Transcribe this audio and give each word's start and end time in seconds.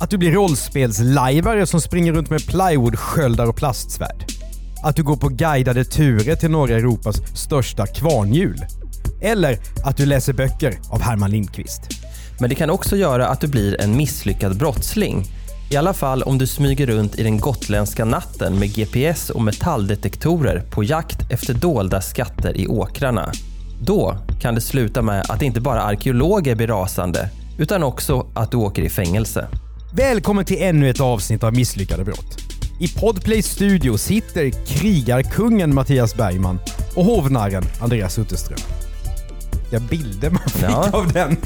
Att 0.00 0.10
du 0.10 0.18
blir 0.18 0.32
rollspelslajvare 0.32 1.66
som 1.66 1.80
springer 1.80 2.12
runt 2.12 2.30
med 2.30 2.46
plywoodsköldar 2.46 3.46
och 3.46 3.56
plastsvärd. 3.56 4.24
Att 4.82 4.96
du 4.96 5.02
går 5.02 5.16
på 5.16 5.28
guidade 5.28 5.84
turer 5.84 6.36
till 6.36 6.50
norra 6.50 6.74
Europas 6.74 7.16
största 7.34 7.86
kvarnhjul. 7.86 8.64
Eller 9.22 9.58
att 9.84 9.96
du 9.96 10.06
läser 10.06 10.32
böcker 10.32 10.78
av 10.90 11.02
Herman 11.02 11.30
Lindqvist. 11.30 11.80
Men 12.38 12.48
det 12.48 12.54
kan 12.54 12.70
också 12.70 12.96
göra 12.96 13.28
att 13.28 13.40
du 13.40 13.46
blir 13.46 13.80
en 13.80 13.96
misslyckad 13.96 14.58
brottsling. 14.58 15.24
I 15.70 15.76
alla 15.76 15.92
fall 15.92 16.22
om 16.22 16.38
du 16.38 16.46
smyger 16.46 16.86
runt 16.86 17.18
i 17.18 17.22
den 17.22 17.38
gotländska 17.38 18.04
natten 18.04 18.58
med 18.58 18.74
GPS 18.74 19.30
och 19.30 19.42
metalldetektorer 19.42 20.62
på 20.70 20.84
jakt 20.84 21.30
efter 21.30 21.54
dolda 21.54 22.00
skatter 22.00 22.56
i 22.56 22.66
åkrarna. 22.66 23.32
Då 23.82 24.16
kan 24.40 24.54
det 24.54 24.60
sluta 24.60 25.02
med 25.02 25.24
att 25.28 25.42
inte 25.42 25.60
bara 25.60 25.82
arkeologer 25.82 26.54
blir 26.54 26.66
rasande, 26.66 27.30
utan 27.58 27.82
också 27.82 28.26
att 28.34 28.50
du 28.50 28.56
åker 28.56 28.82
i 28.82 28.88
fängelse. 28.88 29.48
Välkommen 29.92 30.44
till 30.44 30.62
ännu 30.62 30.90
ett 30.90 31.00
avsnitt 31.00 31.44
av 31.44 31.54
Misslyckade 31.54 32.04
brott. 32.04 32.38
I 32.80 32.88
Podplays 32.88 33.46
studio 33.46 33.96
sitter 33.98 34.50
krigarkungen 34.66 35.74
Mattias 35.74 36.14
Bergman 36.14 36.58
och 36.96 37.04
hovnarren 37.04 37.64
Andreas 37.80 38.18
Utterström. 38.18 38.58
Ja, 39.70 39.80
bilder 39.90 40.30
man 40.30 40.48
fick 40.48 40.62
Ja. 40.62 40.90
av 40.92 41.12
den. 41.12 41.36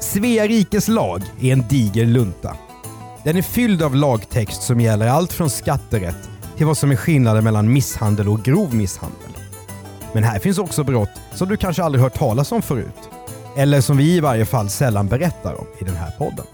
Svea 0.00 0.46
rikes 0.46 0.88
lag 0.88 1.22
är 1.40 1.52
en 1.52 1.68
diger 1.68 2.06
lunta. 2.06 2.56
Den 3.24 3.36
är 3.36 3.42
fylld 3.42 3.82
av 3.82 3.96
lagtext 3.96 4.62
som 4.62 4.80
gäller 4.80 5.06
allt 5.06 5.32
från 5.32 5.50
skatterätt 5.50 6.28
till 6.56 6.66
vad 6.66 6.78
som 6.78 6.90
är 6.90 6.96
skillnaden 6.96 7.44
mellan 7.44 7.72
misshandel 7.72 8.28
och 8.28 8.42
grov 8.42 8.74
misshandel. 8.74 9.30
Men 10.12 10.24
här 10.24 10.38
finns 10.38 10.58
också 10.58 10.84
brott 10.84 11.10
som 11.34 11.48
du 11.48 11.56
kanske 11.56 11.82
aldrig 11.82 12.02
hört 12.02 12.14
talas 12.14 12.52
om 12.52 12.62
förut. 12.62 13.10
Eller 13.56 13.80
som 13.80 13.96
vi 13.96 14.16
i 14.16 14.20
varje 14.20 14.46
fall 14.46 14.70
sällan 14.70 15.08
berättar 15.08 15.60
om 15.60 15.66
i 15.80 15.84
den 15.84 15.96
här 15.96 16.10
podden. 16.10 16.46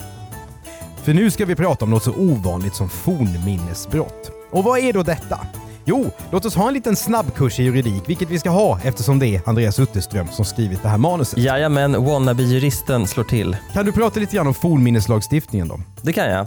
För 1.02 1.14
nu 1.14 1.30
ska 1.30 1.44
vi 1.44 1.54
prata 1.54 1.84
om 1.84 1.90
något 1.90 2.04
så 2.04 2.14
ovanligt 2.14 2.74
som 2.74 2.88
fornminnesbrott. 2.88 4.30
Och 4.50 4.64
vad 4.64 4.78
är 4.78 4.92
då 4.92 5.02
detta? 5.02 5.38
Jo, 5.84 6.10
låt 6.32 6.44
oss 6.44 6.54
ha 6.54 6.68
en 6.68 6.74
liten 6.74 6.96
snabbkurs 6.96 7.60
i 7.60 7.62
juridik, 7.62 8.02
vilket 8.06 8.30
vi 8.30 8.38
ska 8.38 8.50
ha 8.50 8.80
eftersom 8.84 9.18
det 9.18 9.26
är 9.26 9.42
Andreas 9.46 9.78
Utterström 9.78 10.28
som 10.32 10.44
skrivit 10.44 10.82
det 10.82 10.88
här 10.88 10.98
manuset. 10.98 11.38
Jajamän, 11.38 12.04
wannabe-juristen 12.04 13.06
slår 13.06 13.24
till. 13.24 13.56
Kan 13.72 13.86
du 13.86 13.92
prata 13.92 14.20
lite 14.20 14.36
grann 14.36 14.46
om 14.46 14.54
fornminneslagstiftningen 14.54 15.68
då? 15.68 15.80
Det 16.02 16.12
kan 16.12 16.30
jag. 16.30 16.46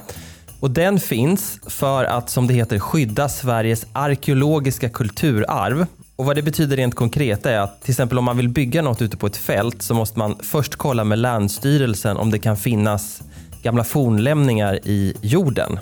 Och 0.59 0.71
den 0.71 0.99
finns 0.99 1.59
för 1.67 2.03
att, 2.03 2.29
som 2.29 2.47
det 2.47 2.53
heter, 2.53 2.79
skydda 2.79 3.29
Sveriges 3.29 3.85
arkeologiska 3.93 4.89
kulturarv. 4.89 5.85
Och 6.15 6.25
vad 6.25 6.35
det 6.35 6.41
betyder 6.41 6.77
rent 6.77 6.95
konkret 6.95 7.45
är 7.45 7.59
att 7.59 7.81
till 7.81 7.91
exempel 7.91 8.17
om 8.17 8.23
man 8.23 8.37
vill 8.37 8.49
bygga 8.49 8.81
något 8.81 9.01
ute 9.01 9.17
på 9.17 9.27
ett 9.27 9.37
fält 9.37 9.81
så 9.81 9.93
måste 9.93 10.19
man 10.19 10.35
först 10.43 10.75
kolla 10.75 11.03
med 11.03 11.19
Länsstyrelsen 11.19 12.17
om 12.17 12.31
det 12.31 12.39
kan 12.39 12.57
finnas 12.57 13.21
gamla 13.63 13.83
fornlämningar 13.83 14.79
i 14.83 15.13
jorden. 15.21 15.79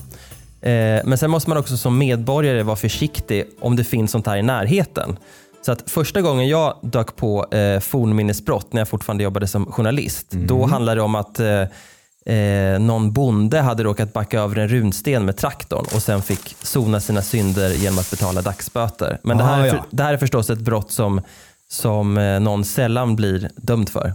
Eh, 0.62 1.02
Men 1.06 1.18
sen 1.18 1.32
måste 1.32 1.50
man 1.50 1.58
också 1.58 1.78
som 1.78 1.98
medborgare 1.98 2.64
vara 2.64 2.76
försiktig 2.76 3.46
om 3.60 3.76
det 3.76 3.84
finns 3.84 4.12
sånt 4.12 4.28
här 4.28 4.38
i 4.38 4.42
närheten. 4.44 5.18
Så 5.66 5.72
att 5.72 5.92
första 5.92 6.22
gången 6.22 6.48
jag 6.48 6.78
dök 6.82 7.16
på 7.16 7.46
eh, 7.54 7.80
fornminnesbrott 7.80 8.74
när 8.74 8.82
jag 8.82 8.88
fortfarande 8.88 9.24
jobbade 9.24 9.48
som 9.48 9.66
journalist, 9.72 10.28
då 10.32 10.66
handlade 10.66 10.98
det 11.00 11.04
om 11.04 11.16
att 11.16 11.40
eh, 11.40 12.36
eh, 12.36 12.80
någon 12.80 13.12
bonde 13.14 13.60
hade 13.62 13.84
råkat 13.84 14.14
backa 14.14 14.40
över 14.40 14.56
en 14.56 14.68
runsten 14.68 15.26
med 15.26 15.38
traktorn 15.38 15.86
och 15.96 16.02
sen 16.04 16.22
fick 16.22 16.56
sona 16.62 17.00
sina 17.00 17.22
synder 17.22 17.70
genom 17.70 18.00
att 18.00 18.12
betala 18.12 18.42
dagsböter. 18.42 19.18
Men 19.24 19.38
det, 19.38 19.44
Ah, 19.44 19.48
här 19.48 19.64
är, 19.64 19.68
ja. 19.68 19.86
det 19.92 20.04
här 20.04 20.14
är 20.14 20.18
förstås 20.18 20.50
ett 20.50 20.60
brott 20.60 20.92
som, 20.92 21.22
som 21.70 22.18
eh, 22.18 22.40
någon 22.40 22.66
sällan 22.66 23.16
blir 23.16 23.50
dömd 23.56 23.90
för. 23.90 24.14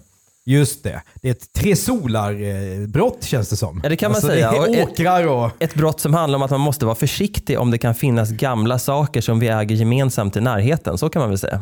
Just 0.49 0.83
det. 0.83 1.03
Det 1.23 1.29
är 1.29 1.33
ett 1.33 1.53
tre 1.53 1.77
solar-brott 1.77 3.25
känns 3.25 3.49
det 3.49 3.57
som. 3.57 3.81
Ja, 3.83 3.89
det 3.89 3.97
kan 3.97 4.11
man 4.11 4.15
alltså, 4.17 4.29
säga. 4.29 4.51
Det 4.51 4.57
är 4.57 4.83
ett- 4.83 4.89
åkrar 4.91 5.27
och... 5.27 5.51
Ett 5.59 5.75
brott 5.75 6.01
som 6.01 6.15
handlar 6.15 6.37
om 6.37 6.43
att 6.43 6.51
man 6.51 6.61
måste 6.61 6.85
vara 6.87 6.95
försiktig 6.95 7.59
om 7.61 7.71
det 7.71 7.79
kan 7.79 7.95
finnas 7.95 8.31
gamla 8.31 8.79
saker 8.79 9.21
som 9.21 9.39
vi 9.41 9.49
äger 9.49 9.77
gemensamt 9.77 10.37
i 10.37 10.41
närheten. 10.41 10.99
Så 10.99 11.09
kan 11.09 11.21
man 11.21 11.29
väl 11.29 11.39
säga. 11.39 11.61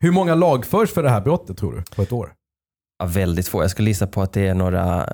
Hur 0.00 0.10
många 0.10 0.34
lagförs 0.34 0.90
för 0.90 1.02
det 1.02 1.10
här 1.10 1.20
brottet 1.20 1.58
tror 1.58 1.72
du? 1.72 1.82
På 1.96 2.02
ett 2.02 2.12
år? 2.12 2.32
Ja, 2.98 3.06
väldigt 3.06 3.48
få. 3.48 3.62
Jag 3.62 3.70
skulle 3.70 3.90
gissa 3.90 4.06
på 4.06 4.22
att 4.22 4.32
det 4.32 4.46
är 4.46 4.54
några, 4.54 5.12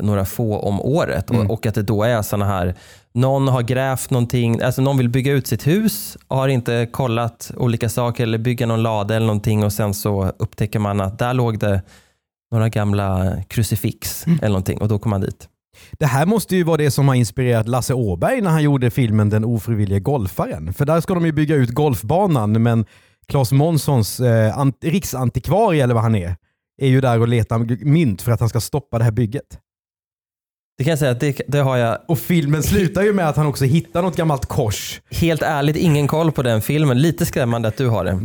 några 0.00 0.24
få 0.24 0.58
om 0.58 0.80
året 0.80 1.30
Mm. 1.30 1.46
och, 1.46 1.52
och 1.58 1.66
att 1.66 1.74
det 1.74 1.82
då 1.82 2.02
är 2.02 2.22
sådana 2.22 2.44
här, 2.46 2.74
någon 3.14 3.48
har 3.48 3.62
grävt 3.62 4.10
någonting, 4.10 4.60
alltså 4.62 4.82
någon 4.82 4.98
vill 4.98 5.08
bygga 5.08 5.32
ut 5.32 5.46
sitt 5.46 5.66
hus 5.66 6.16
och 6.28 6.36
har 6.36 6.48
inte 6.48 6.88
kollat 6.92 7.50
olika 7.56 7.88
saker 7.88 8.22
eller 8.22 8.38
bygga 8.38 8.66
någon 8.66 8.82
lada 8.82 9.16
eller 9.16 9.26
någonting 9.26 9.64
och 9.64 9.72
sen 9.72 9.94
så 9.94 10.32
upptäcker 10.38 10.78
man 10.78 11.00
att 11.00 11.18
där 11.18 11.34
låg 11.34 11.58
det 11.58 11.82
några 12.52 12.68
gamla 12.68 13.36
krucifix 13.48 14.26
Mm. 14.26 14.38
eller 14.38 14.48
någonting 14.48 14.78
och 14.80 14.88
då 14.88 14.98
kommer 14.98 15.18
man 15.18 15.26
dit. 15.26 15.48
Det 15.98 16.06
här 16.06 16.26
måste 16.26 16.56
ju 16.56 16.62
vara 16.62 16.76
det 16.76 16.90
som 16.90 17.08
har 17.08 17.14
inspirerat 17.14 17.68
Lasse 17.68 17.94
Åberg 17.94 18.40
när 18.40 18.50
han 18.50 18.62
gjorde 18.62 18.90
filmen 18.90 19.30
Den 19.30 19.44
ofrivillige 19.44 20.00
golfaren. 20.00 20.72
För 20.72 20.84
där 20.84 21.00
ska 21.00 21.14
de 21.14 21.26
ju 21.26 21.32
bygga 21.32 21.54
ut 21.54 21.70
golfbanan 21.70 22.62
men 22.62 22.84
Claes 23.28 23.52
Månssons 23.52 24.20
eh, 24.20 24.58
ant- 24.58 24.74
riksantikvarie 24.82 25.82
eller 25.84 25.94
vad 25.94 26.02
han 26.02 26.14
är, 26.14 26.36
är 26.82 26.88
ju 26.88 27.00
där 27.00 27.20
och 27.20 27.28
letar 27.28 27.84
mynt 27.84 28.22
för 28.22 28.32
att 28.32 28.40
han 28.40 28.48
ska 28.48 28.60
stoppa 28.60 28.98
det 28.98 29.04
här 29.04 29.10
bygget. 29.12 29.58
Det 30.78 30.84
kan 30.84 30.90
jag 30.90 30.98
säga 30.98 31.10
att 31.10 31.20
det, 31.20 31.40
det 31.48 31.58
har 31.58 31.76
jag 31.76 31.98
Och 32.08 32.18
filmen 32.18 32.62
slutar 32.62 33.02
ju 33.02 33.12
med 33.12 33.28
att 33.28 33.36
han 33.36 33.46
också 33.46 33.64
hittar 33.64 34.02
något 34.02 34.16
gammalt 34.16 34.46
kors. 34.46 35.00
helt 35.10 35.42
ärligt 35.42 35.76
ingen 35.76 36.08
koll 36.08 36.32
på 36.32 36.42
den 36.42 36.62
filmen. 36.62 36.98
Lite 37.02 37.26
skrämmande 37.26 37.68
att 37.68 37.76
du 37.76 37.88
har 37.88 38.04
det. 38.04 38.20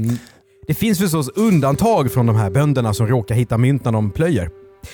Det 0.70 0.76
finns 0.76 1.00
förstås 1.00 1.30
undantag 1.30 2.12
från 2.12 2.26
de 2.26 2.36
här 2.36 2.50
bönderna 2.50 2.94
som 2.94 3.08
råkar 3.08 3.36
hitta 3.36 3.58
mynt 3.58 3.86
när 3.86 3.92
de 3.92 4.12
plöjer. 4.12 4.50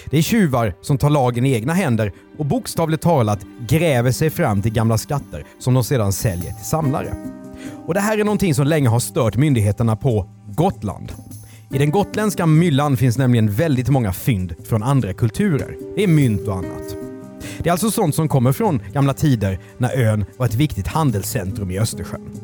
Det 0.09 0.17
är 0.17 0.21
tjuvar 0.21 0.73
som 0.81 0.97
tar 0.97 1.09
lagen 1.09 1.45
i 1.45 1.53
egna 1.53 1.73
händer 1.73 2.11
och 2.37 2.45
bokstavligt 2.45 3.03
talat 3.03 3.39
gräver 3.67 4.11
sig 4.11 4.29
fram 4.29 4.61
till 4.61 4.73
gamla 4.73 4.97
skatter 4.97 5.43
som 5.59 5.73
de 5.73 5.83
sedan 5.83 6.13
säljer 6.13 6.51
till 6.53 6.65
samlare. 6.65 7.15
Och 7.85 7.93
Det 7.93 7.99
här 7.99 8.17
är 8.17 8.23
någonting 8.23 8.55
som 8.55 8.67
länge 8.67 8.89
har 8.89 8.99
stört 8.99 9.35
myndigheterna 9.35 9.95
på 9.95 10.29
Gotland. 10.47 11.11
I 11.73 11.77
den 11.77 11.91
gotländska 11.91 12.45
myllan 12.45 12.97
finns 12.97 13.17
nämligen 13.17 13.51
väldigt 13.51 13.89
många 13.89 14.13
fynd 14.13 14.55
från 14.69 14.83
andra 14.83 15.13
kulturer. 15.13 15.77
Det 15.95 16.03
är 16.03 16.07
mynt 16.07 16.47
och 16.47 16.55
annat. 16.55 16.95
Det 17.57 17.69
är 17.69 17.71
alltså 17.71 17.91
sånt 17.91 18.15
som 18.15 18.27
kommer 18.27 18.51
från 18.51 18.81
gamla 18.93 19.13
tider 19.13 19.59
när 19.77 20.01
ön 20.01 20.25
var 20.37 20.45
ett 20.45 20.55
viktigt 20.55 20.87
handelscentrum 20.87 21.71
i 21.71 21.79
Östersjön. 21.79 22.39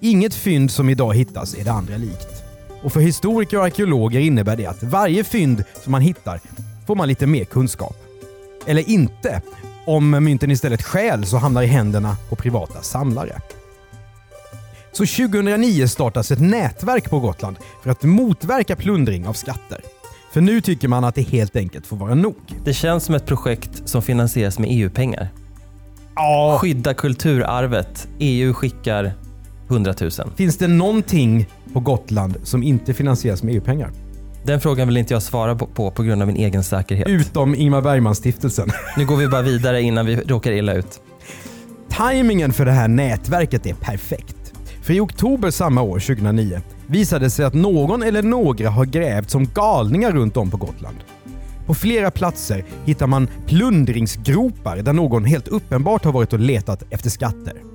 Inget 0.00 0.34
fynd 0.34 0.70
som 0.70 0.88
idag 0.88 1.14
hittas 1.14 1.54
är 1.54 1.64
det 1.64 1.72
andra 1.72 1.96
likt. 1.96 2.43
Och 2.84 2.92
för 2.92 3.00
historiker 3.00 3.58
och 3.58 3.64
arkeologer 3.64 4.20
innebär 4.20 4.56
det 4.56 4.66
att 4.66 4.82
varje 4.82 5.24
fynd 5.24 5.64
som 5.82 5.92
man 5.92 6.02
hittar 6.02 6.40
får 6.86 6.94
man 6.94 7.08
lite 7.08 7.26
mer 7.26 7.44
kunskap. 7.44 7.96
Eller 8.66 8.88
inte, 8.88 9.42
om 9.86 10.10
mynten 10.10 10.50
istället 10.50 10.82
stjäls 10.82 11.32
och 11.32 11.40
hamnar 11.40 11.62
i 11.62 11.66
händerna 11.66 12.16
på 12.28 12.36
privata 12.36 12.82
samlare. 12.82 13.40
Så 14.92 15.06
2009 15.06 15.86
startas 15.86 16.30
ett 16.30 16.40
nätverk 16.40 17.10
på 17.10 17.20
Gotland 17.20 17.56
för 17.82 17.90
att 17.90 18.02
motverka 18.02 18.76
plundring 18.76 19.28
av 19.28 19.32
skatter. 19.32 19.80
För 20.32 20.40
nu 20.40 20.60
tycker 20.60 20.88
man 20.88 21.04
att 21.04 21.14
det 21.14 21.22
helt 21.22 21.56
enkelt 21.56 21.86
får 21.86 21.96
vara 21.96 22.14
nog. 22.14 22.36
Det 22.64 22.74
känns 22.74 23.04
som 23.04 23.14
ett 23.14 23.26
projekt 23.26 23.88
som 23.88 24.02
finansieras 24.02 24.58
med 24.58 24.68
EU-pengar. 24.72 25.28
Ja. 26.14 26.58
Skydda 26.60 26.94
kulturarvet. 26.94 28.08
EU 28.18 28.54
skickar 28.54 29.14
100 29.68 29.94
000. 30.00 30.10
Finns 30.36 30.58
det 30.58 30.68
någonting 30.68 31.46
på 31.74 31.80
Gotland 31.80 32.36
som 32.42 32.62
inte 32.62 32.94
finansieras 32.94 33.42
med 33.42 33.54
EU-pengar? 33.54 33.90
Den 34.44 34.60
frågan 34.60 34.88
vill 34.88 34.96
inte 34.96 35.14
jag 35.14 35.22
svara 35.22 35.54
på 35.56 35.66
på, 35.66 35.90
på 35.90 36.02
grund 36.02 36.22
av 36.22 36.28
min 36.28 36.36
egen 36.36 36.64
säkerhet. 36.64 37.08
Utom 37.08 37.54
Ingmar 37.54 37.82
Bergman-stiftelsen. 37.82 38.68
Nu 38.96 39.06
går 39.06 39.16
vi 39.16 39.28
bara 39.28 39.42
vidare 39.42 39.82
innan 39.82 40.06
vi 40.06 40.16
råkar 40.16 40.52
illa 40.52 40.74
ut. 40.74 41.00
Timingen 41.88 42.52
för 42.52 42.64
det 42.64 42.72
här 42.72 42.88
nätverket 42.88 43.66
är 43.66 43.74
perfekt. 43.74 44.52
För 44.82 44.94
i 44.94 45.00
oktober 45.00 45.50
samma 45.50 45.82
år, 45.82 45.98
2009, 45.98 46.60
visade 46.86 47.24
det 47.24 47.30
sig 47.30 47.44
att 47.44 47.54
någon 47.54 48.02
eller 48.02 48.22
några 48.22 48.70
har 48.70 48.84
grävt 48.84 49.30
som 49.30 49.46
galningar 49.54 50.12
runt 50.12 50.36
om 50.36 50.50
på 50.50 50.56
Gotland. 50.56 50.96
På 51.66 51.74
flera 51.74 52.10
platser 52.10 52.64
hittar 52.84 53.06
man 53.06 53.28
plundringsgropar 53.46 54.76
där 54.76 54.92
någon 54.92 55.24
helt 55.24 55.48
uppenbart 55.48 56.04
har 56.04 56.12
varit 56.12 56.32
och 56.32 56.40
letat 56.40 56.82
efter 56.90 57.10
skatter. 57.10 57.73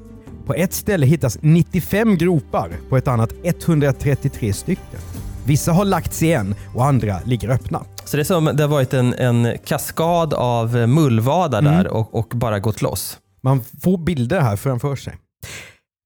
På 0.50 0.56
ett 0.56 0.74
ställe 0.74 1.06
hittas 1.06 1.38
95 1.42 2.18
gropar, 2.18 2.72
på 2.90 2.98
ett 2.98 3.08
annat 3.08 3.34
133 3.44 4.54
stycken. 4.54 5.00
Vissa 5.46 5.72
har 5.72 5.86
lagts 5.86 6.24
igen 6.24 6.56
och 6.76 6.86
andra 6.86 7.20
ligger 7.26 7.50
öppna. 7.50 7.86
Så 8.06 8.18
det 8.18 8.22
är 8.22 8.26
som 8.26 8.46
det 8.46 8.64
har 8.64 8.68
varit 8.68 8.94
en, 8.94 9.14
en 9.14 9.58
kaskad 9.66 10.34
av 10.34 10.76
mullvadar 10.76 11.60
Mm. 11.60 11.74
där 11.74 11.88
och, 11.88 12.16
och 12.16 12.28
bara 12.36 12.60
gått 12.60 12.82
loss. 12.82 13.18
Man 13.44 13.62
får 13.82 13.98
bilder 13.98 14.42
här 14.42 14.56
framför 14.56 14.96
sig. 14.96 15.18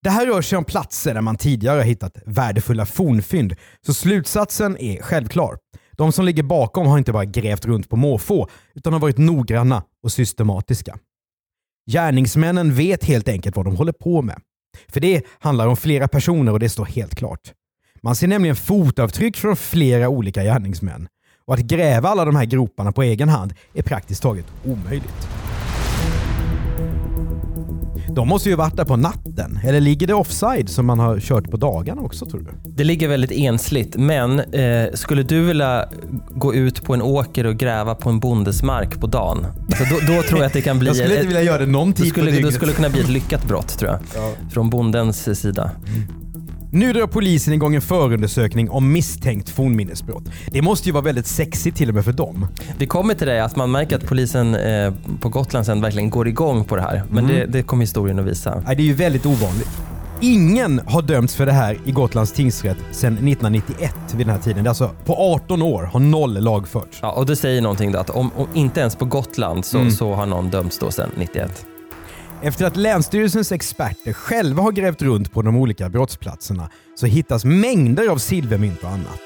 Det 0.03 0.09
här 0.09 0.25
rör 0.25 0.41
sig 0.41 0.57
om 0.57 0.63
platser 0.63 1.13
där 1.13 1.21
man 1.21 1.35
tidigare 1.35 1.77
har 1.77 1.85
hittat 1.85 2.17
värdefulla 2.25 2.85
fornfynd, 2.85 3.55
så 3.85 3.93
slutsatsen 3.93 4.77
är 4.77 5.01
självklar. 5.01 5.57
De 5.97 6.11
som 6.11 6.25
ligger 6.25 6.43
bakom 6.43 6.87
har 6.87 6.97
inte 6.97 7.11
bara 7.11 7.25
grävt 7.25 7.65
runt 7.65 7.89
på 7.89 7.95
måfå, 7.95 8.47
utan 8.75 8.93
har 8.93 8.99
varit 8.99 9.17
noggranna 9.17 9.83
och 10.03 10.11
systematiska. 10.11 10.97
Gärningsmännen 11.91 12.73
vet 12.73 13.03
helt 13.03 13.27
enkelt 13.27 13.55
vad 13.55 13.65
de 13.65 13.75
håller 13.75 13.91
på 13.91 14.21
med. 14.21 14.39
För 14.87 14.99
det 14.99 15.25
handlar 15.39 15.67
om 15.67 15.77
flera 15.77 16.07
personer 16.07 16.51
och 16.51 16.59
det 16.59 16.69
står 16.69 16.85
helt 16.85 17.15
klart. 17.15 17.53
Man 18.01 18.15
ser 18.15 18.27
nämligen 18.27 18.55
fotavtryck 18.55 19.37
från 19.37 19.55
flera 19.55 20.09
olika 20.09 20.43
gärningsmän. 20.43 21.07
Och 21.45 21.53
att 21.53 21.59
gräva 21.59 22.09
alla 22.09 22.25
de 22.25 22.35
här 22.35 22.45
groparna 22.45 22.91
på 22.91 23.03
egen 23.03 23.29
hand 23.29 23.53
är 23.73 23.83
praktiskt 23.83 24.21
taget 24.21 24.45
omöjligt. 24.65 25.27
De 28.15 28.27
måste 28.27 28.49
ju 28.49 28.55
varit 28.55 28.77
där 28.77 28.85
på 28.85 28.95
natten. 28.95 29.59
Eller 29.63 29.81
ligger 29.81 30.07
det 30.07 30.13
offside 30.13 30.69
som 30.69 30.85
man 30.85 30.99
har 30.99 31.19
kört 31.19 31.51
på 31.51 31.57
dagarna 31.57 32.01
också 32.01 32.25
tror 32.25 32.39
du? 32.39 32.69
Det 32.69 32.83
ligger 32.83 33.07
väldigt 33.07 33.31
ensligt, 33.31 33.95
men 33.95 34.39
eh, 34.39 34.93
skulle 34.93 35.23
du 35.23 35.41
vilja 35.41 35.85
gå 36.29 36.53
ut 36.53 36.83
på 36.83 36.93
en 36.93 37.01
åker 37.01 37.45
och 37.45 37.55
gräva 37.55 37.95
på 37.95 38.09
en 38.09 38.19
bondesmark 38.19 38.99
på 38.99 39.07
dagen? 39.07 39.45
Alltså 39.65 39.83
då, 39.83 40.13
då 40.15 40.21
tror 40.23 40.39
jag 40.39 40.47
att 40.47 40.53
det 40.53 40.61
kan 40.61 40.79
bli... 40.79 40.87
Jag 40.87 40.95
skulle 40.95 41.15
inte 41.15 41.27
vilja 41.27 41.43
göra 41.43 41.57
det 41.57 41.65
någon 41.65 41.91
det 41.91 41.95
tid 41.95 42.07
skulle, 42.07 42.25
på 42.25 42.31
det 42.31 42.37
dygnet. 42.37 42.53
skulle 42.53 42.71
kunna 42.71 42.89
bli 42.89 43.01
ett 43.01 43.09
lyckat 43.09 43.47
brott 43.47 43.79
tror 43.79 43.91
jag. 43.91 43.99
Från 44.51 44.69
bondens 44.69 45.39
sida. 45.39 45.71
Nu 46.75 46.93
drar 46.93 47.07
polisen 47.07 47.53
igång 47.53 47.75
en 47.75 47.81
förundersökning 47.81 48.69
om 48.69 48.91
misstänkt 48.91 49.49
fornminnesbrott. 49.49 50.23
Det 50.51 50.61
måste 50.61 50.89
ju 50.89 50.93
vara 50.93 51.03
väldigt 51.03 51.27
sexigt 51.27 51.77
till 51.77 51.89
och 51.89 51.95
med 51.95 52.05
för 52.05 52.11
dem. 52.11 52.47
Vi 52.77 52.87
kommer 52.87 53.13
till 53.13 53.27
det 53.27 53.43
att 53.43 53.55
man 53.55 53.71
märker 53.71 53.95
att 53.95 54.05
polisen 54.07 54.55
eh, 54.55 54.93
på 55.21 55.29
Gotland 55.29 55.65
sen 55.65 55.81
verkligen 55.81 56.09
går 56.09 56.27
igång 56.27 56.65
på 56.65 56.75
det 56.75 56.81
här. 56.81 57.03
Men 57.09 57.23
Mm. 57.25 57.35
det, 57.35 57.45
det 57.45 57.63
kommer 57.63 57.81
historien 57.83 58.19
att 58.19 58.25
visa. 58.25 58.63
Nej, 58.65 58.75
det 58.75 58.81
är 58.83 58.85
ju 58.85 58.93
väldigt 58.93 59.25
ovanligt. 59.25 59.69
Ingen 60.21 60.81
har 60.85 61.01
dömts 61.01 61.35
för 61.35 61.45
det 61.45 61.51
här 61.51 61.77
i 61.85 61.91
Gotlands 61.91 62.31
tingsrätt 62.33 62.77
sedan 62.91 63.13
1991 63.13 63.95
vid 64.15 64.27
den 64.27 64.35
här 64.35 64.41
tiden. 64.41 64.67
Alltså 64.67 64.89
på 65.05 65.15
18 65.15 65.61
år 65.61 65.83
har 65.83 65.99
noll 65.99 66.33
lagförts. 66.43 66.99
Ja, 67.01 67.11
och 67.11 67.25
det 67.25 67.35
säger 67.35 67.61
någonting 67.61 67.91
då 67.91 67.99
att 67.99 68.09
om, 68.09 68.31
om 68.35 68.47
inte 68.53 68.79
ens 68.79 68.95
på 68.95 69.05
Gotland 69.05 69.65
så, 69.65 69.77
Mm. 69.77 69.91
så 69.91 70.13
har 70.13 70.25
någon 70.25 70.49
dömts 70.49 70.79
då 70.79 70.91
sedan 70.91 71.09
91. 71.17 71.65
Efter 72.43 72.65
att 72.65 72.77
Länsstyrelsens 72.77 73.51
experter 73.51 74.13
själva 74.13 74.63
har 74.63 74.71
grävt 74.71 75.01
runt 75.01 75.31
på 75.31 75.41
de 75.41 75.55
olika 75.55 75.89
brottsplatserna 75.89 76.69
så 76.95 77.05
hittas 77.05 77.45
mängder 77.45 78.07
av 78.07 78.17
silvermynt 78.17 78.83
och 78.83 78.89
annat. 78.89 79.21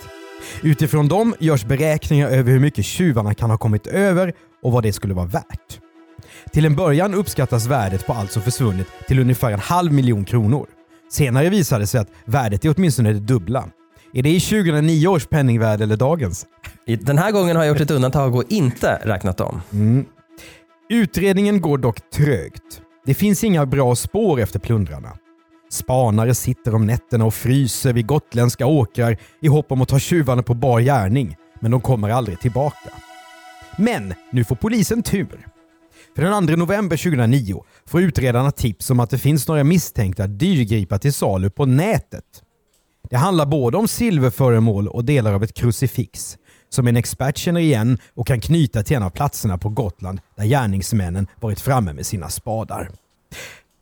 Utifrån 0.64 1.08
dem 1.08 1.36
görs 1.40 1.66
beräkningar 1.66 2.30
över 2.30 2.52
hur 2.52 2.60
mycket 2.60 2.86
tjuvarna 2.86 3.34
kan 3.34 3.50
ha 3.50 3.58
kommit 3.58 3.88
över 3.88 4.34
och 4.64 4.72
vad 4.72 4.84
det 4.84 4.94
skulle 4.94 5.14
vara 5.14 5.26
värt. 5.26 5.80
Till 6.52 6.66
en 6.66 6.76
början 6.76 7.14
uppskattas 7.14 7.66
värdet 7.66 8.06
på 8.06 8.14
allt 8.14 8.32
som 8.32 8.42
försvunnit 8.42 8.88
till 9.08 9.20
ungefär 9.20 9.52
en 9.52 9.60
halv 9.60 9.94
miljon 9.94 10.26
kronor. 10.26 10.68
Senare 11.12 11.50
visade 11.50 11.84
det 11.84 11.88
sig 11.88 12.02
att 12.02 12.12
värdet 12.26 12.66
är 12.66 12.74
åtminstone 12.78 13.14
det 13.14 13.20
dubbla. 13.20 13.70
Är 14.14 14.24
det 14.24 14.30
i 14.30 14.40
2009 14.40 15.08
års 15.08 15.26
penningvärde 15.26 15.84
eller 15.84 15.98
dagens? 15.98 16.46
Den 16.86 17.18
här 17.18 17.32
gången 17.32 17.56
har 17.56 17.64
jag 17.64 17.72
gjort 17.72 17.82
ett 17.82 17.92
undantag 17.92 18.36
och 18.36 18.44
inte 18.50 19.02
räknat 19.04 19.42
om. 19.42 19.62
Utredningen 20.90 21.62
går 21.62 21.78
dock 21.78 22.10
trögt. 22.10 22.82
Det 23.08 23.14
finns 23.14 23.44
inga 23.44 23.66
bra 23.66 23.96
spår 23.96 24.40
efter 24.40 24.60
plundrarna. 24.60 25.18
Spanare 25.70 26.36
sitter 26.36 26.76
om 26.76 26.86
nätterna 26.86 27.26
och 27.26 27.34
fryser 27.34 27.94
vid 27.94 28.06
gotländska 28.06 28.66
åkrar 28.66 29.18
i 29.42 29.48
hopp 29.48 29.72
om 29.72 29.82
att 29.82 29.90
ta 29.90 30.00
tjuvarna 30.00 30.44
på 30.44 30.54
bar 30.54 30.80
gärning, 30.80 31.36
men 31.62 31.72
de 31.72 31.82
kommer 31.82 32.10
aldrig 32.10 32.40
tillbaka. 32.40 32.90
Men 33.78 34.14
nu 34.32 34.44
får 34.44 34.56
polisen 34.56 35.04
tur. 35.04 35.48
För 36.16 36.22
den 36.22 36.48
2 36.48 36.56
november 36.56 36.98
2009 36.98 37.64
får 37.86 38.02
utredarna 38.02 38.52
tips 38.52 38.90
om 38.90 39.00
att 39.00 39.10
det 39.10 39.18
finns 39.18 39.48
några 39.48 39.64
misstänkta 39.64 40.28
dyrgripar 40.28 40.98
till 40.98 41.14
salu 41.14 41.50
på 41.50 41.66
nätet. 41.66 42.44
Det 43.10 43.18
handlar 43.18 43.46
både 43.46 43.78
om 43.78 43.88
silverföremål 43.88 44.88
och 44.88 45.06
delar 45.06 45.34
av 45.34 45.44
ett 45.44 45.54
krucifix 45.54 46.38
som 46.70 46.88
en 46.88 46.98
expert 46.98 47.38
känner 47.38 47.62
igen 47.62 47.98
och 48.14 48.28
kan 48.28 48.42
knyta 48.42 48.84
till 48.84 48.98
en 48.98 49.04
av 49.04 49.10
platserna 49.10 49.58
på 49.58 49.70
Gotland 49.70 50.20
där 50.36 50.46
gärningsmännen 50.46 51.28
varit 51.40 51.60
framme 51.62 51.94
med 51.94 52.06
sina 52.06 52.30
spadar. 52.30 52.90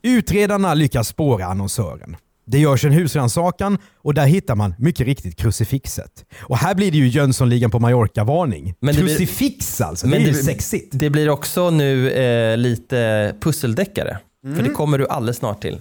Utredarna 0.03 0.73
lyckas 0.73 1.07
spåra 1.07 1.45
annonsören. 1.45 2.17
Det 2.47 2.59
görs 2.59 2.85
en 2.85 2.91
husrannsakan 2.91 3.77
och 3.97 4.13
där 4.13 4.25
hittar 4.25 4.55
man 4.55 4.75
mycket 4.77 5.05
riktigt 5.07 5.35
krucifixet. 5.37 6.25
Och 6.41 6.57
här 6.57 6.75
blir 6.75 6.91
det 6.91 6.97
ju 6.97 7.07
Jönssonligan 7.07 7.71
på 7.71 7.79
Mallorca-varning. 7.79 8.73
Men 8.79 8.95
det 8.95 9.03
blir- 9.03 9.17
Krucifix 9.17 9.81
alltså, 9.81 10.07
Men 10.07 10.19
det 10.19 10.25
är 10.25 10.27
ju 10.27 10.31
det- 10.37 10.43
sexigt. 10.43 10.87
Det 10.91 11.09
blir 11.09 11.29
också 11.29 11.69
nu 11.69 12.11
eh, 12.11 12.57
lite 12.57 13.35
pusseldeckare. 13.41 14.17
För 14.43 14.49
Mm. 14.51 14.63
det 14.63 14.69
kommer 14.69 14.97
du 14.97 15.07
alldeles 15.07 15.37
snart 15.37 15.61
till. 15.61 15.79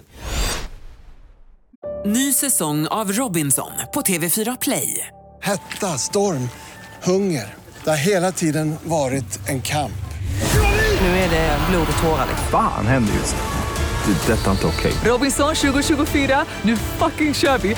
Ny 2.05 2.33
säsong 2.33 2.87
av 2.87 3.11
Robinson 3.11 3.71
på 3.93 4.01
TV4 4.01 4.57
Play. 4.61 5.07
Hetta, 5.41 5.97
storm, 5.97 6.49
hunger. 7.05 7.55
Det 7.83 7.89
har 7.89 7.97
hela 7.97 8.31
tiden 8.31 8.75
varit 8.83 9.49
en 9.49 9.61
kamp. 9.61 9.91
Nu 11.01 11.07
är 11.07 11.29
det 11.29 11.57
blod 11.69 11.87
och 11.97 12.03
tårar. 12.03 12.27
Fan 12.51 12.87
händer 12.87 13.13
just 13.13 13.35
nu. 13.35 14.13
Det. 14.13 14.33
är 14.33 14.37
Detta 14.37 14.47
är 14.47 14.51
inte 14.51 14.67
okej. 14.67 14.93
Robinson 15.05 15.55
2024, 15.55 16.45
nu 16.61 16.77
fucking 16.77 17.33
kör 17.33 17.57
vi! 17.57 17.75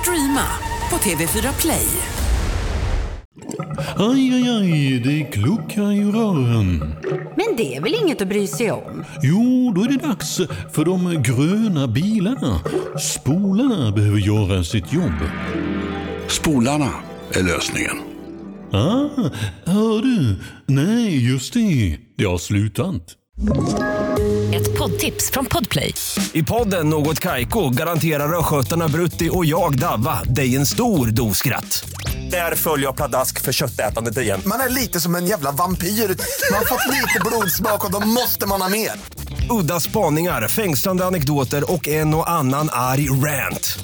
Streama 0.00 0.46
på 0.90 0.96
TV4 0.96 1.60
Play. 1.60 1.86
Aj, 3.96 4.34
aj, 4.34 4.48
aj, 4.50 4.98
det 4.98 5.24
kluckar 5.32 5.92
i 5.92 6.04
rören. 6.04 6.94
Men 7.36 7.56
det 7.56 7.76
är 7.76 7.80
väl 7.80 7.94
inget 8.02 8.22
att 8.22 8.28
bry 8.28 8.46
sig 8.46 8.72
om? 8.72 9.04
Jo, 9.22 9.72
då 9.76 9.82
är 9.82 9.88
det 9.88 10.06
dags 10.08 10.36
för 10.72 10.84
de 10.84 11.22
gröna 11.22 11.86
bilarna. 11.86 12.60
Spolarna 13.00 13.92
behöver 13.92 14.18
göra 14.18 14.64
sitt 14.64 14.92
jobb. 14.92 15.18
Spolarna 16.28 16.90
är 17.32 17.42
lösningen. 17.42 18.13
Ah, 18.74 19.30
hör 19.64 20.02
du? 20.02 20.36
Nej, 20.66 21.30
just 21.30 21.52
det. 21.52 21.98
Det 22.18 22.24
har 22.24 22.38
slutat. 22.38 23.02
Ett 24.54 24.78
poddtips 24.78 25.30
från 25.30 25.46
Podplay. 25.46 25.94
I 26.32 26.42
podden 26.42 26.88
Något 26.88 27.20
Kaiko 27.20 27.70
garanterar 27.70 28.38
östgötarna 28.38 28.88
Brutti 28.88 29.30
och 29.32 29.44
jag, 29.44 29.78
Davva, 29.78 30.22
dig 30.22 30.56
en 30.56 30.66
stor 30.66 31.06
dos 31.06 31.38
skratt. 31.38 31.84
Där 32.30 32.54
följer 32.54 32.86
jag 32.86 32.96
pladask 32.96 33.40
för 33.40 33.52
köttätandet 33.52 34.18
igen. 34.18 34.40
Man 34.46 34.60
är 34.60 34.68
lite 34.68 35.00
som 35.00 35.14
en 35.14 35.26
jävla 35.26 35.52
vampyr. 35.52 35.88
Man 35.88 36.58
har 36.58 36.64
fått 36.66 36.92
lite 36.92 37.20
blodsmak 37.24 37.84
och 37.84 37.92
då 37.92 38.00
måste 38.08 38.46
man 38.48 38.62
ha 38.62 38.68
mer. 38.68 38.90
Udda 39.60 39.80
spaningar, 39.80 40.48
fängslande 40.48 41.06
anekdoter 41.06 41.72
och 41.72 41.88
en 41.88 42.14
och 42.14 42.30
annan 42.30 42.68
arg 42.72 43.08
rant. 43.08 43.78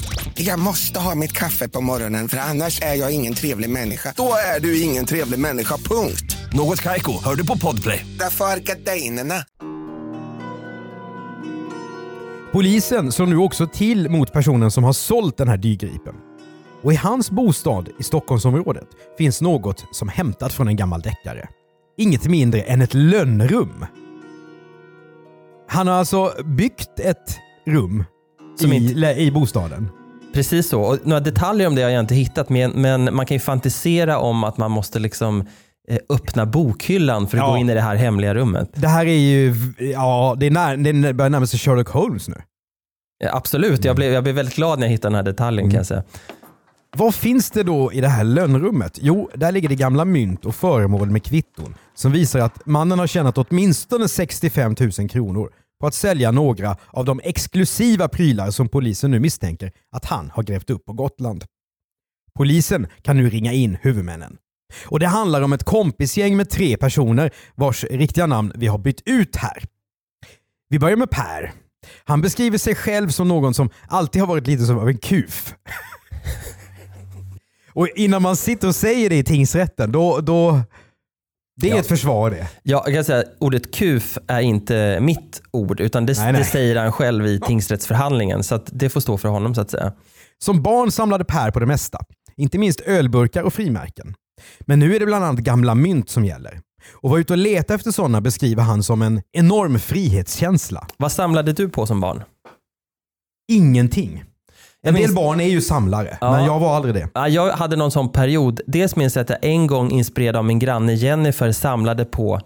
Jag 0.46 0.58
måste 0.58 1.00
ha 1.00 1.14
mitt 1.14 1.32
kaffe 1.32 1.68
på 1.68 1.80
morgonen 1.80 2.28
för 2.28 2.36
annars 2.36 2.82
är 2.82 2.94
jag 2.94 3.14
ingen 3.14 3.34
trevlig 3.34 3.70
människa. 3.70 4.12
Då 4.16 4.32
är 4.56 4.60
du 4.60 4.82
ingen 4.82 5.06
trevlig 5.06 5.38
människa, 5.38 5.76
punkt. 5.76 6.36
Något 6.52 6.80
Kaiko, 6.82 7.12
hör 7.24 7.34
du 7.34 7.46
på 7.46 7.58
Podplay. 7.58 8.06
Därför 8.18 8.44
är 8.44 8.56
gardinerna. 8.58 9.34
Polisen 12.52 13.12
slår 13.12 13.26
nu 13.26 13.36
också 13.36 13.66
till 13.66 14.08
mot 14.08 14.32
personen 14.32 14.70
som 14.70 14.84
har 14.84 14.92
sålt 14.92 15.36
den 15.36 15.48
här 15.48 15.56
dyrgripen. 15.56 16.14
Och 16.82 16.92
i 16.92 16.96
hans 16.96 17.30
bostad 17.30 17.88
i 17.98 18.02
Stockholmsområdet 18.02 18.88
finns 19.18 19.40
något 19.40 19.84
som 19.92 20.08
hämtat 20.08 20.52
från 20.52 20.68
en 20.68 20.76
gammal 20.76 21.00
deckare. 21.00 21.48
Inget 21.98 22.24
mindre 22.24 22.60
än 22.60 22.80
ett 22.82 22.94
lönnrum. 22.94 23.86
Han 25.68 25.86
har 25.86 25.94
alltså 25.94 26.32
byggt 26.44 27.00
ett 27.00 27.38
rum 27.66 28.04
Som 28.56 28.72
i, 28.72 28.76
inte- 28.76 29.20
i 29.20 29.30
bostaden. 29.30 29.88
Precis 30.32 30.68
så. 30.68 30.80
Och 30.82 30.98
några 31.04 31.20
detaljer 31.20 31.66
om 31.66 31.74
det 31.74 31.82
har 31.82 31.90
jag 31.90 32.00
inte 32.00 32.14
hittat, 32.14 32.48
men, 32.48 32.70
men 32.70 33.14
man 33.14 33.26
kan 33.26 33.34
ju 33.34 33.40
fantisera 33.40 34.18
om 34.18 34.44
att 34.44 34.56
man 34.58 34.70
måste 34.70 34.98
liksom 34.98 35.40
eh, 35.88 35.98
öppna 36.08 36.46
bokhyllan 36.46 37.28
för 37.28 37.38
att 37.38 37.44
Ja. 37.44 37.50
gå 37.50 37.56
in 37.56 37.70
i 37.70 37.74
det 37.74 37.80
här 37.80 37.96
hemliga 37.96 38.34
rummet. 38.34 38.70
Det 38.74 38.88
här 38.88 39.06
är 39.06 39.18
ju, 39.18 39.54
ja, 39.78 40.36
det, 40.40 40.46
är 40.46 40.50
när, 40.50 40.76
det 41.02 41.12
börjar 41.14 41.30
närma 41.30 41.46
sig 41.46 41.58
Sherlock 41.58 41.88
Holmes 41.88 42.28
nu. 42.28 42.34
Eh, 43.24 43.34
Absolut, 43.36 43.84
jag 43.84 43.96
blev, 43.96 44.12
jag 44.12 44.22
blev 44.22 44.34
väldigt 44.34 44.54
glad 44.56 44.78
när 44.78 44.86
jag 44.86 44.90
hittade 44.90 45.08
den 45.12 45.16
här 45.16 45.32
detaljen 45.32 45.70
kan 45.70 45.76
jag 45.76 45.86
säga. 45.86 46.02
Vad 46.96 47.14
finns 47.14 47.50
det 47.50 47.62
då 47.62 47.92
i 47.92 48.00
det 48.00 48.08
här 48.08 48.24
lönnrummet? 48.24 48.98
Jo, 49.02 49.30
där 49.34 49.52
ligger 49.52 49.68
det 49.68 49.74
gamla 49.74 50.04
mynt 50.04 50.44
och 50.44 50.54
föremål 50.54 51.10
med 51.10 51.24
kvitton 51.24 51.74
som 51.94 52.12
visar 52.12 52.40
att 52.40 52.66
mannen 52.66 52.98
har 52.98 53.06
tjänat 53.06 53.38
åtminstone 53.38 54.08
65 54.08 54.74
000 54.98 55.08
kronor 55.08 55.50
på 55.80 55.86
att 55.86 55.94
sälja 55.94 56.30
några 56.30 56.76
av 56.86 57.04
de 57.04 57.20
exklusiva 57.24 58.08
prylar 58.08 58.50
som 58.50 58.68
polisen 58.68 59.10
nu 59.10 59.20
misstänker 59.20 59.72
att 59.90 60.04
han 60.04 60.30
har 60.30 60.42
grävt 60.42 60.70
upp 60.70 60.84
på 60.84 60.92
Gotland. 60.92 61.44
Polisen 62.34 62.86
kan 63.02 63.16
nu 63.16 63.30
ringa 63.30 63.52
in 63.52 63.78
huvudmännen. 63.82 64.36
Och 64.86 65.00
det 65.00 65.06
handlar 65.06 65.42
om 65.42 65.52
ett 65.52 65.64
kompisgäng 65.64 66.36
med 66.36 66.50
tre 66.50 66.76
personer 66.76 67.30
vars 67.54 67.84
riktiga 67.84 68.26
namn 68.26 68.52
vi 68.54 68.66
har 68.66 68.78
bytt 68.78 69.02
ut 69.04 69.36
här. 69.36 69.64
Vi 70.68 70.78
börjar 70.78 70.96
med 70.96 71.10
Per. 71.10 71.52
Han 72.04 72.20
beskriver 72.20 72.58
sig 72.58 72.74
själv 72.74 73.08
som 73.08 73.28
någon 73.28 73.54
som 73.54 73.70
alltid 73.88 74.22
har 74.22 74.26
varit 74.26 74.46
lite 74.46 74.64
som 74.64 74.78
av 74.78 74.88
en 74.88 74.98
kuf. 74.98 75.54
och 77.72 77.88
innan 77.88 78.22
man 78.22 78.36
sitter 78.36 78.68
och 78.68 78.74
säger 78.74 79.10
det 79.10 79.16
i 79.16 79.24
tingsrätten, 79.24 79.92
då, 79.92 80.20
då 80.20 80.60
det 81.60 81.68
är 81.70 81.74
Ja. 81.74 81.80
ett 81.80 81.86
försvar 81.86 82.30
det. 82.30 82.48
Ja, 82.62 82.82
jag 82.86 82.94
kan 82.94 83.04
säga 83.04 83.24
ordet 83.38 83.74
kuf 83.74 84.18
är 84.26 84.40
inte 84.40 84.98
mitt 85.00 85.42
ord, 85.50 85.80
utan 85.80 86.06
det, 86.06 86.18
Nej, 86.18 86.32
nej. 86.32 86.42
det 86.42 86.48
säger 86.48 86.76
han 86.76 86.92
själv 86.92 87.26
i 87.26 87.40
tingsrättsförhandlingen. 87.40 88.44
Så 88.44 88.60
det 88.66 88.88
får 88.90 89.00
stå 89.00 89.18
för 89.18 89.28
honom 89.28 89.54
så 89.54 89.60
att 89.60 89.70
säga. 89.70 89.92
Som 90.44 90.62
barn 90.62 90.90
samlade 90.92 91.24
Per 91.24 91.50
på 91.50 91.60
det 91.60 91.66
mesta. 91.66 91.98
Inte 92.36 92.58
minst 92.58 92.80
ölburkar 92.80 93.42
och 93.42 93.54
frimärken. 93.54 94.14
Men 94.60 94.78
nu 94.78 94.96
är 94.96 95.00
det 95.00 95.06
bland 95.06 95.24
annat 95.24 95.40
gamla 95.40 95.74
mynt 95.74 96.10
som 96.10 96.24
gäller. 96.24 96.60
Och 96.92 97.10
vara 97.10 97.20
ute 97.20 97.32
och 97.32 97.36
leta 97.38 97.74
efter 97.74 97.90
sådana 97.90 98.20
beskriver 98.20 98.62
han 98.62 98.82
som 98.82 99.02
en 99.02 99.22
enorm 99.32 99.78
frihetskänsla. 99.78 100.86
Vad 100.96 101.12
samlade 101.12 101.52
du 101.52 101.68
på 101.68 101.86
som 101.86 102.00
barn? 102.00 102.22
Ingenting. 103.52 104.24
En 104.86 104.94
del 104.94 105.02
minns- 105.02 105.14
barn 105.14 105.40
är 105.40 105.48
ju 105.48 105.60
samlare, 105.60 106.18
Ja. 106.20 106.30
men 106.32 106.44
jag 106.44 106.60
var 106.60 106.76
aldrig 106.76 106.94
det. 106.94 107.08
Ja, 107.14 107.28
jag 107.28 107.52
hade 107.52 107.76
någon 107.76 107.90
sån 107.90 108.08
period. 108.12 108.60
Dels 108.66 108.96
minns 108.96 109.16
jag 109.16 109.22
att 109.22 109.30
jag 109.30 109.44
en 109.44 109.66
gång 109.66 109.90
inspirerad 109.90 110.36
av 110.36 110.44
min 110.44 110.58
granne 110.58 110.94
Jennifer 110.94 111.52
samlade 111.52 112.04
på 112.04 112.40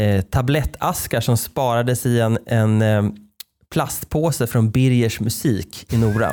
eh, 0.00 0.20
tablettaskar 0.22 1.20
som 1.20 1.36
sparades 1.36 2.06
i 2.06 2.20
en, 2.20 2.38
en 2.46 2.82
eh, 2.82 3.02
plastpåse 3.72 4.46
från 4.46 4.70
Birgers 4.70 5.20
musik 5.20 5.86
i 5.92 5.96
Nora. 5.96 6.30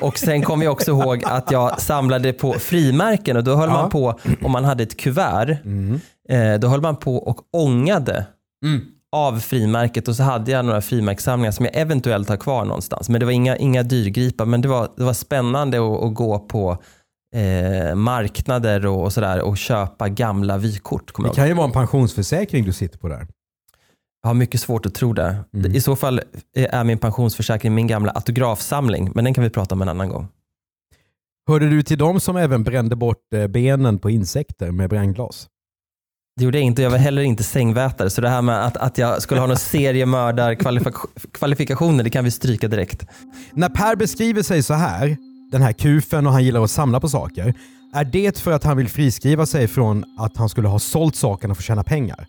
Och 0.00 0.18
sen 0.18 0.42
kommer 0.42 0.64
jag 0.64 0.72
också 0.72 0.90
ihåg 0.90 1.22
att 1.24 1.50
jag 1.50 1.80
samlade 1.80 2.32
på 2.32 2.52
frimärken 2.52 3.36
och 3.36 3.44
då 3.44 3.54
höll 3.56 3.68
man 3.70 3.90
på, 3.90 4.18
om 4.42 4.52
man 4.52 4.64
hade 4.64 4.82
ett 4.82 4.96
kuvert, 4.96 5.50
eh, 6.28 6.54
då 6.60 6.68
höll 6.68 6.80
man 6.80 6.96
på 6.96 7.16
och 7.16 7.40
ångade 7.52 8.26
av 9.12 9.40
frimärket 9.40 10.08
och 10.08 10.16
så 10.16 10.22
hade 10.22 10.50
jag 10.50 10.64
några 10.64 10.80
frimärkssamlingar 10.80 11.52
som 11.52 11.64
jag 11.64 11.76
eventuellt 11.76 12.28
har 12.28 12.36
kvar 12.36 12.64
någonstans. 12.64 13.08
Men 13.08 13.20
det 13.20 13.26
var 13.26 13.32
inga, 13.32 13.56
inga 13.56 13.82
dyrgripar, 13.82 14.46
men 14.46 14.60
det 14.60 14.68
var, 14.68 14.88
det 14.96 15.04
var 15.04 15.12
spännande 15.12 15.78
att, 15.78 16.02
att 16.02 16.14
gå 16.14 16.38
på 16.38 16.82
eh, 17.34 17.94
marknader 17.94 18.86
och, 18.86 19.04
och 19.04 19.12
sådär 19.12 19.40
och 19.40 19.58
köpa 19.58 20.08
gamla 20.08 20.58
vykort. 20.58 21.12
Det 21.24 21.34
kan 21.34 21.48
ju 21.48 21.54
vara 21.54 21.66
en 21.66 21.72
pensionsförsäkring 21.72 22.64
du 22.64 22.72
sitter 22.72 22.98
på 22.98 23.08
där. 23.08 23.26
jag 24.22 24.28
har 24.28 24.34
mycket 24.34 24.60
svårt 24.60 24.86
att 24.86 24.94
tro 24.94 25.12
det. 25.12 25.44
I 25.74 25.80
så 25.80 25.96
fall 25.96 26.20
är 26.54 26.84
min 26.84 26.98
pensionsförsäkring 26.98 27.74
min 27.74 27.86
gamla 27.86 28.12
autografsamling, 28.12 29.10
men 29.14 29.24
den 29.24 29.34
kan 29.34 29.44
vi 29.44 29.50
prata 29.50 29.74
om 29.74 29.82
en 29.82 29.88
annan 29.88 30.08
gång. 30.08 30.28
Hörde 31.48 31.68
du 31.68 31.82
till 31.82 31.98
dem 31.98 32.20
som 32.20 32.36
även 32.36 32.64
brände 32.64 32.96
bort 32.96 33.32
eh, 33.34 33.46
benen 33.46 33.98
på 33.98 34.10
insekter 34.10 34.70
med 34.70 34.90
brännglas? 34.90 35.48
Det 36.38 36.44
gjorde 36.44 36.58
jag 36.58 36.64
inte. 36.64 36.82
Jag 36.82 36.90
var 36.90 36.98
heller 36.98 37.22
inte 37.22 37.42
sängvätare, 37.42 38.10
så 38.10 38.20
det 38.20 38.28
här 38.28 38.42
med 38.42 38.66
att, 38.66 38.76
att 38.76 38.98
jag 38.98 39.22
skulle 39.22 39.40
ha 39.40 39.46
någon 39.46 39.56
seriemördarkvalifikationer, 39.56 42.04
det 42.04 42.10
kan 42.10 42.24
vi 42.24 42.30
stryka 42.30 42.68
direkt. 42.68 43.06
När 43.52 43.68
Per 43.68 43.96
beskriver 43.96 44.42
sig 44.42 44.62
så 44.62 44.74
här, 44.74 45.16
den 45.52 45.62
här 45.62 45.72
kufen 45.72 46.26
och 46.26 46.32
han 46.32 46.44
gillar 46.44 46.64
att 46.64 46.70
samla 46.70 47.00
på 47.00 47.08
saker, 47.08 47.54
är 47.94 48.04
det 48.04 48.38
för 48.38 48.52
att 48.52 48.64
han 48.64 48.76
vill 48.76 48.88
friskriva 48.88 49.46
sig 49.46 49.68
från 49.68 50.04
att 50.18 50.36
han 50.36 50.48
skulle 50.48 50.68
ha 50.68 50.78
sålt 50.78 51.16
sakerna 51.16 51.54
för 51.54 51.62
att 51.62 51.66
tjäna 51.66 51.84
pengar? 51.84 52.26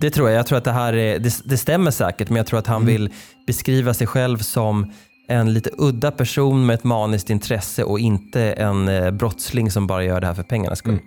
Det 0.00 0.10
tror 0.10 0.30
jag. 0.30 0.38
Jag 0.38 0.46
tror 0.46 0.58
att 0.58 0.64
det 0.64 0.72
här 0.72 0.92
är, 0.92 1.18
det, 1.18 1.40
det 1.44 1.58
stämmer 1.58 1.90
säkert, 1.90 2.28
men 2.28 2.36
jag 2.36 2.46
tror 2.46 2.58
att 2.58 2.66
han 2.66 2.86
vill 2.86 3.10
beskriva 3.46 3.94
sig 3.94 4.06
själv 4.06 4.38
som 4.38 4.92
en 5.28 5.52
lite 5.52 5.70
udda 5.78 6.10
person 6.10 6.66
med 6.66 6.74
ett 6.74 6.84
maniskt 6.84 7.30
intresse 7.30 7.84
och 7.84 7.98
inte 7.98 8.52
en 8.52 8.88
eh, 8.88 9.10
brottsling 9.10 9.70
som 9.70 9.86
bara 9.86 10.04
gör 10.04 10.20
det 10.20 10.26
här 10.26 10.34
för 10.34 10.42
pengarnas 10.42 10.78
skull. 10.78 10.98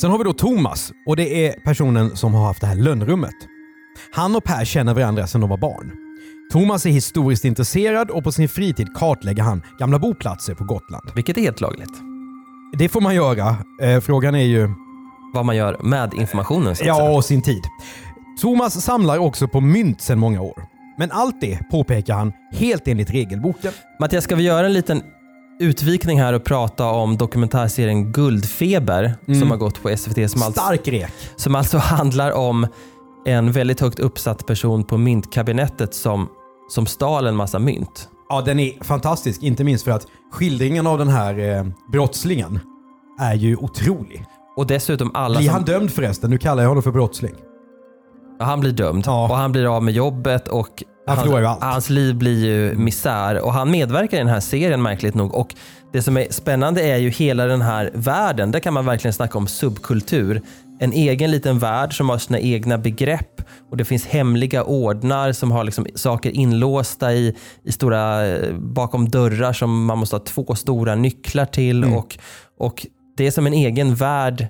Sen 0.00 0.10
har 0.10 0.18
vi 0.18 0.24
då 0.24 0.32
Thomas 0.32 0.92
och 1.06 1.16
det 1.16 1.46
är 1.46 1.52
personen 1.64 2.16
som 2.16 2.34
har 2.34 2.46
haft 2.46 2.60
det 2.60 2.66
här 2.66 2.74
lönnrummet. 2.76 3.34
Han 4.12 4.36
och 4.36 4.44
Per 4.44 4.64
känner 4.64 4.94
varandra 4.94 5.26
sedan 5.26 5.40
de 5.40 5.50
var 5.50 5.56
barn. 5.58 5.92
Thomas 6.52 6.86
är 6.86 6.90
historiskt 6.90 7.44
intresserad 7.44 8.10
och 8.10 8.24
på 8.24 8.32
sin 8.32 8.48
fritid 8.48 8.88
kartlägger 8.96 9.42
han 9.42 9.62
gamla 9.78 9.98
boplatser 9.98 10.54
på 10.54 10.64
Gotland. 10.64 11.10
Vilket 11.14 11.36
är 11.36 11.40
helt 11.40 11.60
lagligt. 11.60 11.92
Det 12.78 12.88
får 12.88 13.00
man 13.00 13.14
göra. 13.14 13.56
Eh, 13.82 14.00
frågan 14.00 14.34
är 14.34 14.44
ju... 14.44 14.68
Vad 15.34 15.44
man 15.44 15.56
gör 15.56 15.76
med 15.82 16.14
informationen 16.14 16.76
så 16.76 16.82
att 16.82 16.86
Ja, 16.88 16.96
säga. 16.96 17.10
och 17.10 17.24
sin 17.24 17.42
tid. 17.42 17.62
Thomas 18.40 18.84
samlar 18.84 19.18
också 19.18 19.48
på 19.48 19.60
mynt 19.60 20.00
sedan 20.00 20.18
många 20.18 20.40
år. 20.40 20.62
Men 20.98 21.10
allt 21.10 21.40
det 21.40 21.58
påpekar 21.70 22.14
han 22.14 22.32
helt 22.52 22.88
enligt 22.88 23.10
regelboken. 23.10 23.72
Mattias, 24.00 24.24
ska 24.24 24.36
vi 24.36 24.42
göra 24.42 24.66
en 24.66 24.72
liten 24.72 25.02
utvikning 25.58 26.20
här 26.20 26.32
och 26.32 26.44
prata 26.44 26.86
om 26.86 27.16
dokumentärserien 27.16 28.12
Guldfeber 28.12 29.14
som 29.40 29.50
har 29.50 29.56
gått 29.58 29.82
på 29.82 29.96
SVT. 29.96 30.30
Som 30.30 30.42
alltså, 30.42 30.60
Stark 30.60 30.88
rek. 30.88 31.12
som 31.36 31.54
alltså 31.54 31.78
handlar 31.78 32.32
om 32.32 32.66
en 33.24 33.52
väldigt 33.52 33.80
högt 33.80 33.98
uppsatt 33.98 34.46
person 34.46 34.84
på 34.84 34.98
myntkabinettet 34.98 35.94
som, 35.94 36.28
som 36.68 36.86
stal 36.86 37.26
en 37.26 37.36
massa 37.36 37.58
mynt. 37.58 38.08
Ja, 38.28 38.40
den 38.40 38.60
är 38.60 38.84
fantastisk. 38.84 39.42
Inte 39.42 39.64
minst 39.64 39.84
för 39.84 39.90
att 39.90 40.06
skildringen 40.32 40.86
av 40.86 40.98
den 40.98 41.08
här 41.08 41.38
eh, 41.38 41.64
brottslingen 41.92 42.60
är 43.20 43.34
ju 43.34 43.56
otrolig. 43.56 44.24
Och 44.56 44.66
dessutom 44.66 45.10
alla 45.14 45.38
Blir 45.38 45.48
som... 45.48 45.54
han 45.54 45.64
dömd 45.64 45.92
förresten? 45.92 46.30
Nu 46.30 46.38
kallar 46.38 46.62
jag 46.62 46.68
honom 46.68 46.82
för 46.82 46.92
brottsling. 46.92 47.34
Ja, 48.38 48.44
han 48.44 48.60
blir 48.60 48.72
dömd 48.72 49.08
och 49.08 49.36
han 49.36 49.52
blir 49.52 49.76
av 49.76 49.82
med 49.82 49.94
jobbet 49.94 50.48
och 50.48 50.82
Han 51.06 51.16
förlorar 51.16 51.40
ju 51.40 51.46
allt. 51.46 51.62
hans 51.62 51.90
liv 51.90 52.14
blir 52.14 52.44
ju 52.44 52.74
misär. 52.74 53.40
Och 53.40 53.52
han 53.52 53.70
medverkar 53.70 54.16
i 54.16 54.20
den 54.20 54.28
här 54.28 54.40
serien 54.40 54.82
märkligt 54.82 55.14
nog. 55.14 55.34
Och 55.34 55.54
det 55.92 56.02
som 56.02 56.16
är 56.16 56.26
spännande 56.30 56.82
är 56.82 56.96
ju 56.96 57.10
hela 57.10 57.46
den 57.46 57.62
här 57.62 57.90
världen. 57.94 58.50
Där 58.50 58.60
kan 58.60 58.74
man 58.74 58.86
verkligen 58.86 59.12
snacka 59.12 59.38
om 59.38 59.46
subkultur. 59.46 60.42
En 60.80 60.92
egen 60.92 61.30
liten 61.30 61.58
värld 61.58 61.96
som 61.96 62.08
har 62.08 62.18
sina 62.18 62.38
egna 62.38 62.78
begrepp 62.78 63.40
och 63.70 63.76
det 63.76 63.84
finns 63.84 64.06
hemliga 64.06 64.64
ordnar 64.64 65.32
som 65.32 65.50
har 65.50 65.64
liksom 65.64 65.86
saker 65.94 66.30
inlåsta 66.30 67.12
i, 67.14 67.36
i 67.64 67.72
stora, 67.72 68.26
eh, 68.26 68.54
bakom 68.54 69.08
dörrar 69.08 69.52
som 69.52 69.84
man 69.84 69.98
måste 69.98 70.16
ha 70.16 70.20
två 70.20 70.54
stora 70.54 70.94
nycklar 70.94 71.44
till. 71.44 71.84
Mm. 71.84 71.96
Och, 71.96 72.18
och 72.58 72.86
det 73.16 73.26
är 73.26 73.30
som 73.30 73.46
en 73.46 73.52
egen 73.52 73.94
värld 73.94 74.46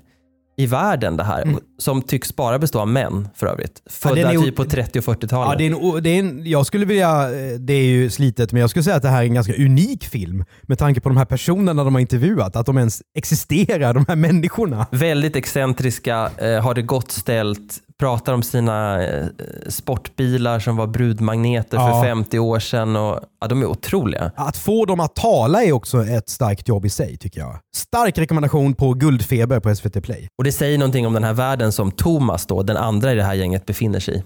i 0.57 0.67
världen 0.67 1.17
det 1.17 1.25
här. 1.25 1.45
Som 1.83 2.03
tycks 2.03 2.37
bara 2.37 2.59
bestå 2.59 2.81
av 2.81 2.89
män 2.89 3.29
för 3.37 3.47
övrigt. 3.47 3.83
Födda 3.91 4.39
o- 4.39 4.43
typ 4.43 4.57
på 4.57 4.65
30 4.65 4.99
och 4.99 5.05
40-talet. 5.05 5.53
Ja, 5.53 5.59
det 5.59 5.67
är 5.67 5.95
en, 5.97 6.03
det 6.03 6.11
är 6.11 6.19
en, 6.19 6.43
jag 6.51 6.67
skulle 6.67 6.85
vilja, 6.85 7.23
eh, 7.23 7.59
det 7.59 7.73
är 7.73 7.85
ju 7.85 8.11
slitet, 8.11 8.53
men 8.53 8.61
jag 8.61 8.71
skulle 8.71 8.83
säga 8.83 8.97
att 8.97 9.03
det 9.03 9.09
här 9.09 9.23
är 9.23 9.27
en 9.27 9.35
ganska 9.35 9.55
unik 9.55 10.05
film 10.05 10.45
med 10.63 10.79
tanke 10.79 11.01
på 11.01 11.09
de 11.09 11.19
här 11.19 11.25
personerna 11.25 11.85
de 11.85 11.95
har 11.95 12.01
intervjuat, 12.01 12.57
att 12.57 12.67
de 12.67 12.79
ens 12.79 13.03
existerar, 13.19 13.95
de 13.95 14.05
här 14.09 14.17
människorna. 14.17 14.87
Väldigt 14.91 15.37
excentriska, 15.37 16.31
eh, 16.39 16.61
har 16.63 16.75
det 16.75 16.83
gott 16.83 17.11
ställt, 17.13 17.79
pratar 17.99 18.33
om 18.33 18.43
sina 18.43 19.05
eh, 19.07 19.27
sportbilar 19.69 20.59
som 20.61 20.77
var 20.77 20.87
brudmagneter 20.87 21.77
Ja. 21.77 22.01
för 22.03 22.09
50 22.09 22.39
år 22.39 22.59
sedan. 22.61 22.97
Och, 22.97 23.21
ja, 23.41 23.47
de 23.49 23.63
är 23.63 23.67
otroliga. 23.67 24.31
Att 24.37 24.57
få 24.57 24.85
dem 24.85 25.01
att 25.01 25.15
tala 25.15 25.65
är 25.65 25.73
också 25.73 26.05
ett 26.05 26.29
starkt 26.29 26.69
jobb 26.69 26.85
i 26.87 26.89
sig 26.91 27.17
tycker 27.17 27.41
jag. 27.41 27.59
Stark 27.77 28.19
rekommendation 28.19 28.75
på 28.75 28.95
Guldfeber 28.95 29.61
på 29.61 29.75
SVT 29.75 30.01
Play. 30.03 30.29
Och 30.39 30.45
det 30.45 30.53
säger 30.53 30.79
någonting 30.79 31.07
om 31.07 31.13
den 31.13 31.25
här 31.25 31.33
världen 31.33 31.72
som 31.73 31.91
Thomas, 31.91 32.47
då, 32.47 32.63
den 32.63 32.77
andra 32.77 33.13
i 33.13 33.15
det 33.15 33.23
här 33.23 33.35
gänget, 33.35 33.67
befinner 33.67 34.01
sig 34.01 34.17
i. 34.17 34.23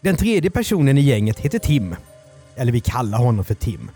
Den 0.00 0.16
tredje 0.16 0.50
personen 0.50 0.98
i 0.98 1.00
gänget 1.00 1.40
heter 1.40 1.58
Tim. 1.58 1.96
Eller 2.56 2.72
vi 2.72 2.80
kallar 2.80 3.18
honom 3.18 3.44
för 3.44 3.54
Tim. 3.54 3.90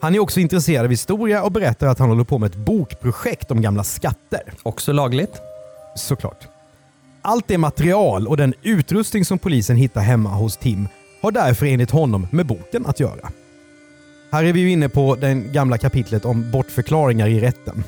Han 0.00 0.14
är 0.14 0.18
också 0.18 0.40
intresserad 0.40 0.84
av 0.84 0.90
historia 0.90 1.42
och 1.42 1.52
berättar 1.52 1.86
att 1.86 1.98
han 1.98 2.08
håller 2.08 2.24
på 2.24 2.38
med 2.38 2.46
ett 2.46 2.56
bokprojekt 2.56 3.50
om 3.50 3.62
gamla 3.62 3.84
skatter. 3.84 4.52
Också 4.62 4.92
lagligt. 4.92 5.40
Såklart. 5.96 6.48
Allt 7.22 7.48
det 7.48 7.58
material 7.58 8.28
och 8.28 8.36
den 8.36 8.54
utrustning 8.62 9.24
som 9.24 9.38
polisen 9.38 9.76
hittar 9.76 10.00
hemma 10.00 10.30
hos 10.30 10.56
Tim 10.56 10.88
har 11.22 11.32
därför 11.32 11.66
enligt 11.66 11.90
honom 11.90 12.26
med 12.30 12.46
boken 12.46 12.86
att 12.86 13.00
göra. 13.00 13.30
Här 14.32 14.44
är 14.44 14.52
vi 14.52 14.60
ju 14.60 14.70
inne 14.70 14.88
på 14.88 15.16
det 15.16 15.34
gamla 15.34 15.78
kapitlet 15.78 16.24
om 16.24 16.50
bortförklaringar 16.50 17.28
i 17.28 17.40
rätten. 17.40 17.84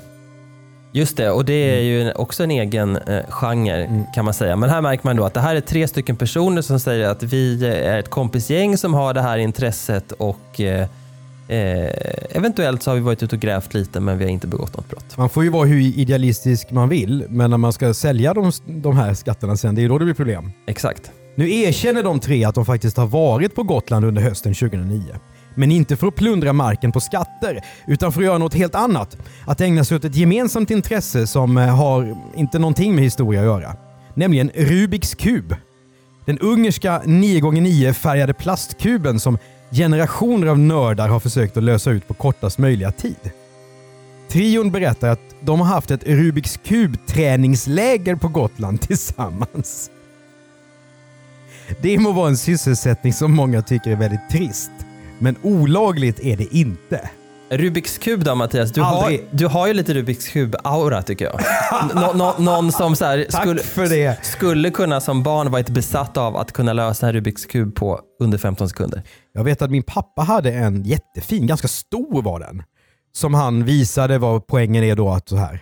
Just 0.94 1.16
det, 1.16 1.30
och 1.30 1.44
det 1.44 1.52
är 1.78 1.80
ju 1.80 2.12
också 2.12 2.44
en 2.44 2.50
egen 2.50 2.96
eh, 2.96 3.25
genre 3.28 4.04
kan 4.14 4.25
man 4.25 4.34
säga. 4.34 4.56
Men 4.56 4.70
här 4.70 4.80
märker 4.80 5.06
man 5.06 5.16
då 5.16 5.25
att 5.25 5.34
det 5.34 5.40
här 5.40 5.56
är 5.56 5.61
tre 5.61 5.88
stycken 5.88 6.16
personer 6.16 6.62
som 6.62 6.80
säger 6.80 7.08
att 7.08 7.22
vi 7.22 7.66
är 7.66 7.99
ett 7.99 8.11
kompisgäng 8.11 8.76
som 8.76 8.94
har 8.94 9.14
det 9.14 9.22
här 9.22 9.38
intresset 9.38 10.12
och 10.12 10.61
eh, 10.61 10.88
eh, 11.49 11.90
eventuellt 12.30 12.82
så 12.82 12.90
har 12.90 12.94
vi 12.94 13.00
varit 13.00 13.22
ute 13.22 13.37
och 13.37 13.42
grävt 13.42 13.75
lite 13.75 14.00
men 14.00 14.18
vi 14.18 14.25
har 14.25 14.30
inte 14.30 14.46
begått 14.46 14.76
något 14.76 14.90
brott. 14.90 15.16
Man 15.16 15.28
får 15.28 15.44
ju 15.44 15.50
vara 15.50 15.66
hur 15.66 15.80
idealistisk 15.80 16.70
man 16.70 16.88
vill, 16.88 17.25
men 17.28 17.50
när 17.50 17.58
man 17.58 17.72
ska 17.72 17.94
sälja 17.94 18.34
de, 18.34 18.52
de 18.66 18.96
här 18.96 19.14
skatterna 19.14 19.56
sen, 19.56 19.75
det 19.75 19.80
är 19.80 19.82
ju 19.82 19.88
då 19.88 19.99
det 19.99 20.04
blir 20.04 20.14
problem. 20.14 20.52
Exakt. 20.66 21.11
Nu 21.34 21.54
erkänner 21.54 22.02
de 22.02 22.20
tre 22.20 22.44
att 22.44 22.54
de 22.54 22.64
faktiskt 22.64 22.96
har 22.96 23.06
varit 23.06 23.54
på 23.54 23.62
Gotland 23.62 24.04
under 24.04 24.22
hösten 24.22 24.54
2009. 24.54 25.02
Men 25.54 25.71
inte 25.71 25.97
för 25.97 26.06
att 26.06 26.14
plundra 26.14 26.52
marken 26.52 26.92
på 26.92 27.00
skatter, 27.00 27.61
utan 27.87 28.12
för 28.12 28.21
att 28.21 28.26
göra 28.26 28.38
något 28.38 28.54
helt 28.54 28.75
annat. 28.75 29.16
Att 29.47 29.61
ägna 29.61 29.85
sig 29.85 29.97
åt 29.97 30.04
ett 30.04 30.16
gemensamt 30.16 30.71
intresse 30.71 31.26
som 31.26 31.59
eh, 31.59 31.76
har 31.76 32.16
inte 32.35 32.59
någonting 32.59 32.94
med 32.94 33.04
historia 33.04 33.40
att 33.40 33.47
göra. 33.47 33.76
Nämligen 34.14 34.50
Rubiks 34.54 35.14
kub. 35.14 35.56
Den 36.25 36.38
ungerska 36.38 37.02
9x9 37.04 37.92
färgade 37.92 38.35
plastkuben 38.35 39.21
som 39.21 39.38
generationer 39.71 40.47
av 40.47 40.59
nördar 40.59 41.09
har 41.09 41.21
försökt 41.21 41.56
att 41.56 41.62
lösa 41.62 41.90
ut 41.90 42.09
på 42.09 42.14
kortast 42.14 42.59
möjliga 42.59 42.92
tid. 42.92 43.30
Trion 44.28 44.71
berättar 44.71 45.09
att 45.09 45.21
de 45.40 45.61
har 45.61 45.66
haft 45.66 45.90
ett 45.90 46.06
Rubiks 46.06 46.56
kub-träningsläger 46.64 48.16
på 48.16 48.28
Gotland 48.28 48.80
tillsammans. 48.88 49.90
Det 51.80 51.99
må 51.99 52.12
vara 52.12 52.28
en 52.28 52.37
sysselsättning 52.37 53.12
som 53.12 53.32
många 53.32 53.62
tycker 53.62 53.90
är 53.90 53.97
väldigt 53.97 54.30
trist. 54.30 54.71
Men 55.22 55.36
olagligt 55.42 56.20
är 56.20 56.36
det 56.36 56.56
inte. 56.56 57.10
Rubiks 57.50 57.98
kub 57.98 58.24
då 58.24 58.34
Mattias, 58.34 58.72
du, 58.72 58.80
har, 58.80 59.18
du 59.30 59.46
har 59.46 59.66
ju 59.66 59.74
lite 59.74 59.94
Rubiks 59.94 60.28
kub-aura 60.28 61.02
tycker 61.02 61.24
jag. 61.24 61.40
Nå, 61.94 62.12
nå, 62.12 62.34
någon 62.38 62.72
som 62.72 62.96
så 62.96 63.04
här, 63.04 63.26
skulle, 63.62 64.16
skulle 64.22 64.70
kunna 64.70 65.00
som 65.00 65.22
barn 65.22 65.50
varit 65.50 65.68
besatt 65.68 66.16
av 66.16 66.36
att 66.36 66.52
kunna 66.52 66.72
lösa 66.72 67.06
en 67.06 67.12
Rubiks 67.12 67.46
kub 67.46 67.74
på 67.74 68.00
under 68.20 68.38
15 68.38 68.68
sekunder. 68.68 69.02
Jag 69.32 69.44
vet 69.44 69.62
att 69.62 69.70
min 69.70 69.82
pappa 69.82 70.22
hade 70.22 70.52
en 70.52 70.82
jättefin, 70.82 71.46
ganska 71.46 71.68
stor 71.68 72.22
var 72.22 72.40
den. 72.40 72.62
Som 73.12 73.34
han 73.34 73.64
visade 73.64 74.18
vad 74.18 74.46
poängen 74.46 74.84
är 74.84 74.96
då 74.96 75.10
att 75.10 75.28
så 75.28 75.36
här. 75.36 75.60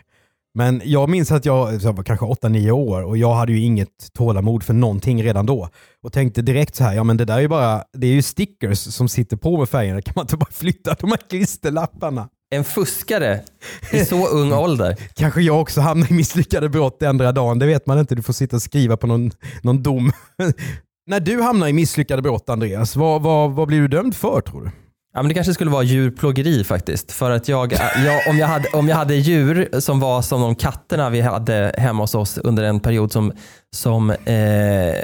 Men 0.55 0.83
jag 0.85 1.09
minns 1.09 1.33
att 1.33 1.45
jag, 1.45 1.75
jag 1.83 1.93
var 1.93 2.05
kanske 2.05 2.27
8-9 2.27 2.71
år 2.71 3.03
och 3.03 3.17
jag 3.17 3.35
hade 3.35 3.53
ju 3.53 3.61
inget 3.61 4.13
tålamod 4.13 4.63
för 4.63 4.75
någonting 4.75 5.23
redan 5.23 5.47
då. 5.47 5.69
Och 6.03 6.13
tänkte 6.13 6.43
direkt 6.43 6.75
så 6.75 6.85
här, 6.85 6.95
ja 6.95 7.05
men 7.05 7.17
det 7.17 7.25
där 7.25 7.37
är 7.37 7.41
ju 7.41 7.49
bara, 7.49 7.85
det 7.93 8.07
är 8.07 8.13
ju 8.13 8.23
stickers 8.23 8.79
som 8.79 9.09
sitter 9.09 9.37
på 9.37 9.59
med 9.59 9.69
färgerna. 9.69 10.03
Kan 10.03 10.13
man 10.17 10.23
inte 10.23 10.37
bara 10.37 10.53
flytta 10.53 10.97
de 11.01 11.11
här 11.11 11.29
klisterlapparna? 11.31 12.29
En 12.53 12.65
fuskare 12.65 13.41
i 13.93 14.05
så 14.05 14.29
ung 14.29 14.53
ålder. 14.53 14.97
Kanske 15.15 15.41
jag 15.41 15.61
också 15.61 15.81
hamnar 15.81 16.11
i 16.11 16.15
misslyckade 16.15 16.69
brott 16.69 17.03
ändra 17.03 17.33
dagen, 17.33 17.59
det 17.59 17.67
vet 17.67 17.87
man 17.87 17.99
inte. 17.99 18.15
Du 18.15 18.23
får 18.23 18.33
sitta 18.33 18.57
och 18.57 18.63
skriva 18.63 18.97
på 18.97 19.07
någon, 19.07 19.31
någon 19.63 19.83
dom. 19.83 20.13
När 21.07 21.21
du 21.21 21.43
hamnar 21.43 21.69
i 21.69 21.73
misslyckade 21.73 22.23
brott 22.23 22.49
Andreas, 22.49 22.97
vad, 22.97 23.23
vad, 23.23 23.53
vad 23.53 23.69
blir 23.69 23.81
du 23.81 23.89
dömd 23.89 24.17
för 24.17 24.41
tror 24.41 24.65
du? 24.65 24.71
Ja, 25.15 25.23
men 25.23 25.29
det 25.29 25.35
kanske 25.35 25.55
skulle 25.55 25.71
vara 25.71 25.83
djurplågeri 25.83 26.65
faktiskt. 26.65 27.13
För 27.13 27.31
att 27.31 27.49
jag, 27.49 27.73
jag, 28.05 28.29
om, 28.29 28.39
jag 28.39 28.47
hade, 28.47 28.69
om 28.69 28.89
jag 28.89 28.97
hade 28.97 29.15
djur 29.15 29.81
som 29.81 30.01
var 30.01 30.23
som 30.23 30.41
de 30.41 30.55
katterna 30.55 31.11
vi 31.11 31.21
hade 31.21 31.75
hemma 31.79 32.03
hos 32.03 32.15
oss 32.15 32.39
under 32.39 32.63
en 32.63 32.81
period 32.81 33.13
som, 33.13 33.33
som 33.75 34.11
eh, 34.11 34.95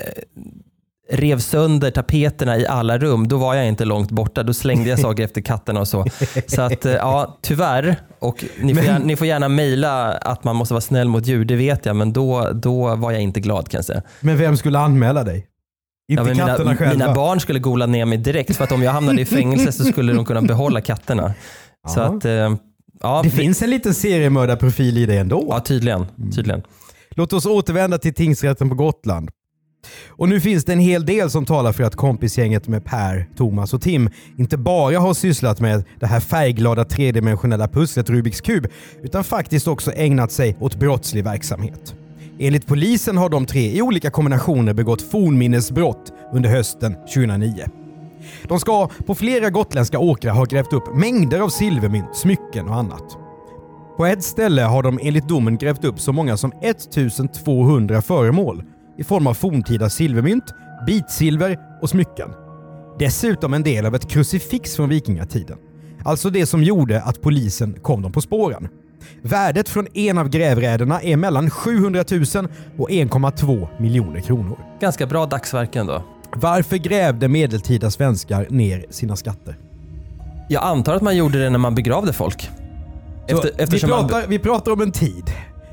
rev 1.11 1.39
sönder 1.39 1.91
tapeterna 1.91 2.59
i 2.59 2.67
alla 2.67 2.99
rum, 2.99 3.29
då 3.29 3.37
var 3.37 3.55
jag 3.55 3.67
inte 3.67 3.85
långt 3.85 4.11
borta. 4.11 4.43
Då 4.43 4.55
slängde 4.55 4.91
jag 4.91 4.99
saker 4.99 5.25
efter 5.25 5.41
katterna 5.41 5.81
och 5.81 5.89
så. 5.89 6.05
Så 6.47 6.63
att 6.63 6.87
eh, 6.87 6.93
ja, 6.93 7.39
tyvärr. 7.43 7.97
Och 8.19 8.45
ni, 8.61 8.75
får 8.75 8.85
gärna, 8.85 8.99
ni 8.99 9.17
får 9.17 9.27
gärna 9.27 9.49
mejla 9.49 10.13
att 10.13 10.45
man 10.45 10.57
måste 10.57 10.75
vara 10.75 10.81
snäll 10.81 11.09
mot 11.09 11.27
djur, 11.27 11.45
det 11.45 11.57
vet 11.57 11.87
jag. 11.87 11.97
Men 11.97 12.13
då, 12.13 12.51
då 12.53 12.97
var 12.97 13.13
jag 13.13 13.23
inte 13.23 13.41
glad 13.41 13.69
kan 13.69 13.79
jag 13.79 13.85
säga. 13.85 14.03
Men 14.21 14.39
vem 14.39 14.57
skulle 14.57 14.79
anmäla 14.79 15.25
dig? 15.25 15.47
Inte 16.09 16.23
Ja, 16.23 16.35
katterna 16.47 16.59
mina, 16.65 16.77
själva? 16.77 16.93
mina 16.95 17.15
barn 17.15 17.41
skulle 17.41 17.59
gola 17.59 17.87
ner 17.87 18.05
mig 18.05 18.19
direkt 18.19 18.57
för 18.57 18.65
att 18.65 18.73
om 18.73 18.83
jag 18.83 18.93
hamnade 18.93 19.21
i 19.21 19.25
fängelse 19.37 19.73
så 19.73 19.85
skulle 19.85 20.13
de 20.13 20.25
kunna 20.25 20.43
behålla 20.43 20.81
katterna. 20.81 21.35
Så 21.89 22.01
att, 22.01 22.25
eh, 22.25 22.33
ja, 23.03 23.21
Det 23.23 23.29
vi- 23.29 23.31
finns 23.37 23.63
en 23.63 23.71
liten 23.71 23.95
seriemördarprofil 23.95 24.99
i 24.99 25.07
det 25.07 25.17
ändå. 25.17 25.47
Ja, 25.51 25.61
tydligen. 25.61 26.07
tydligen. 26.35 26.63
Låt 27.11 27.33
oss 27.33 27.47
återvända 27.47 27.99
till 27.99 28.15
tingsrätten 28.15 28.69
på 28.69 28.75
Gotland. 28.75 29.31
Och 30.09 30.29
nu 30.29 30.41
finns 30.41 30.65
det 30.65 30.73
en 30.73 30.79
hel 30.81 31.07
del 31.07 31.31
som 31.31 31.45
talar 31.45 31.73
för 31.73 31.85
att 31.85 31.97
kompisgänget 31.97 32.69
med 32.69 32.85
Per, 32.85 33.27
Thomas 33.37 33.75
och 33.75 33.83
Tim 33.83 34.11
inte 34.39 34.57
bara 34.57 34.99
har 34.99 35.15
sysslat 35.15 35.61
med 35.61 35.85
det 36.01 36.07
här 36.07 36.21
färgglada 36.21 36.85
tredimensionella 36.85 37.69
pusslet 37.69 38.11
Rubiks 38.11 38.41
kub, 38.41 38.67
utan 39.03 39.25
faktiskt 39.25 39.69
också 39.69 39.93
ägnat 39.93 40.33
sig 40.33 40.57
åt 40.61 40.77
brottslig 40.77 41.25
verksamhet. 41.25 41.95
Enligt 42.39 42.67
polisen 42.67 43.17
har 43.17 43.29
de 43.29 43.47
tre 43.47 43.77
i 43.77 43.83
olika 43.83 44.11
kombinationer 44.11 44.75
begått 44.75 45.03
fornminnesbrott 45.03 46.13
under 46.33 46.51
hösten 46.51 46.95
2009. 46.95 47.65
De 48.49 48.61
ska 48.61 48.89
på 49.07 49.15
flera 49.15 49.51
gotländska 49.51 49.99
åkrar 49.99 50.33
ha 50.33 50.45
grävt 50.45 50.73
upp 50.73 50.97
mängder 50.97 51.41
av 51.41 51.49
silvermynt, 51.49 52.17
smycken 52.17 52.69
och 52.69 52.75
annat. 52.75 53.17
På 53.97 54.07
ett 54.07 54.23
ställe 54.23 54.63
har 54.63 54.83
de 54.83 54.99
enligt 55.03 55.29
domen 55.29 55.57
grävt 55.57 55.85
upp 55.85 56.01
så 56.01 56.13
många 56.13 56.37
som 56.37 56.53
1200 56.63 58.03
föremål 58.03 58.65
i 58.99 59.05
form 59.05 59.27
av 59.27 59.35
forntida 59.35 59.91
silvermynt, 59.91 60.55
bitsilver 60.87 61.59
och 61.83 61.91
smycken. 61.91 62.31
Dessutom 62.99 63.55
en 63.55 63.63
del 63.63 63.87
av 63.87 63.95
ett 63.95 64.11
krucifix 64.11 64.77
från 64.77 64.89
vikingatiden. 64.89 65.59
Alltså 66.05 66.31
det 66.31 66.47
som 66.47 66.63
gjorde 66.63 67.03
att 67.03 67.23
polisen 67.23 67.81
kom 67.83 68.03
dem 68.03 68.13
på 68.13 68.21
spåren. 68.21 68.69
Värdet 69.23 69.69
från 69.69 69.87
en 69.95 70.19
av 70.19 70.29
grävräderna 70.29 71.03
är 71.03 71.17
mellan 71.17 71.51
700 71.51 72.05
000 72.11 72.21
och 72.79 72.91
1,2 72.91 73.69
miljoner 73.79 74.21
kronor. 74.21 74.59
Ganska 74.81 75.07
bra 75.07 75.27
dagsverken 75.27 75.87
då. 75.87 76.03
Varför 76.35 76.77
grävde 76.77 77.29
medeltida 77.29 77.91
svenskar 77.91 78.47
ner 78.51 78.87
sina 78.91 79.17
skatter? 79.17 79.57
Jag 80.49 80.65
antar 80.65 80.95
att 80.95 81.03
man 81.03 81.17
gjorde 81.17 81.43
det 81.43 81.51
när 81.51 81.59
man 81.59 81.75
begravde 81.75 82.13
folk. 82.13 82.51
Efter, 83.29 83.67
vi, 83.67 83.87
man, 83.87 84.09
pratar, 84.09 84.27
vi 84.29 84.39
pratar 84.39 84.73
om 84.73 84.81
en 84.81 84.93
tid 84.93 85.31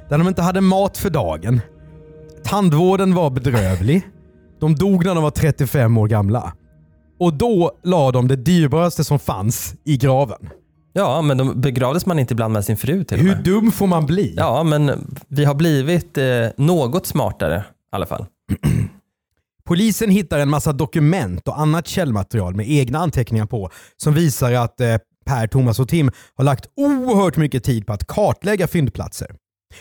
där 0.10 0.18
de 0.18 0.28
inte 0.28 0.42
hade 0.42 0.62
mat 0.62 0.98
för 0.98 1.10
dagen. 1.10 1.62
Tandvården 2.44 3.14
var 3.14 3.30
bedrövlig. 3.30 4.02
De 4.60 4.76
dog 4.76 5.06
när 5.06 5.16
de 5.16 5.24
var 5.24 5.32
35 5.32 5.98
år 5.98 6.08
gamla. 6.08 6.54
Och 7.20 7.34
då 7.34 7.72
la 7.84 8.12
de 8.12 8.28
det 8.28 8.36
dyrbaraste 8.36 9.04
som 9.04 9.20
fanns 9.20 9.76
i 9.84 9.98
graven. 9.98 10.50
Ja, 10.94 11.22
men 11.22 11.38
de 11.38 11.62
begravdes 11.62 12.06
man 12.06 12.20
inte 12.20 12.34
ibland 12.34 12.54
med 12.54 12.66
sin 12.66 12.78
fru 12.78 13.04
till 13.04 13.18
och 13.20 13.24
Hur 13.24 13.36
med. 13.36 13.44
dum 13.44 13.72
får 13.72 13.88
man 13.88 14.06
bli? 14.06 14.34
Ja, 14.38 14.64
men 14.64 15.16
vi 15.28 15.46
har 15.46 15.56
blivit 15.56 16.18
eh, 16.18 16.26
något 16.58 17.06
smartare 17.06 17.58
i 17.58 17.96
alla 17.96 18.06
fall. 18.06 18.26
Polisen 19.66 20.10
hittar 20.10 20.40
en 20.40 20.50
massa 20.50 20.74
dokument 20.74 21.48
och 21.48 21.60
annat 21.60 21.88
källmaterial 21.88 22.56
med 22.56 22.72
egna 22.72 23.00
anteckningar 23.00 23.46
på 23.46 23.70
som 23.98 24.14
visar 24.14 24.54
att 24.54 24.82
eh, 24.82 24.96
Per, 25.26 25.48
Thomas 25.48 25.80
och 25.80 25.90
Tim 25.90 26.12
har 26.36 26.44
lagt 26.44 26.66
oerhört 26.76 27.38
mycket 27.38 27.64
tid 27.64 27.88
på 27.88 27.94
att 27.94 28.08
kartlägga 28.08 28.68
fyndplatser. 28.68 29.28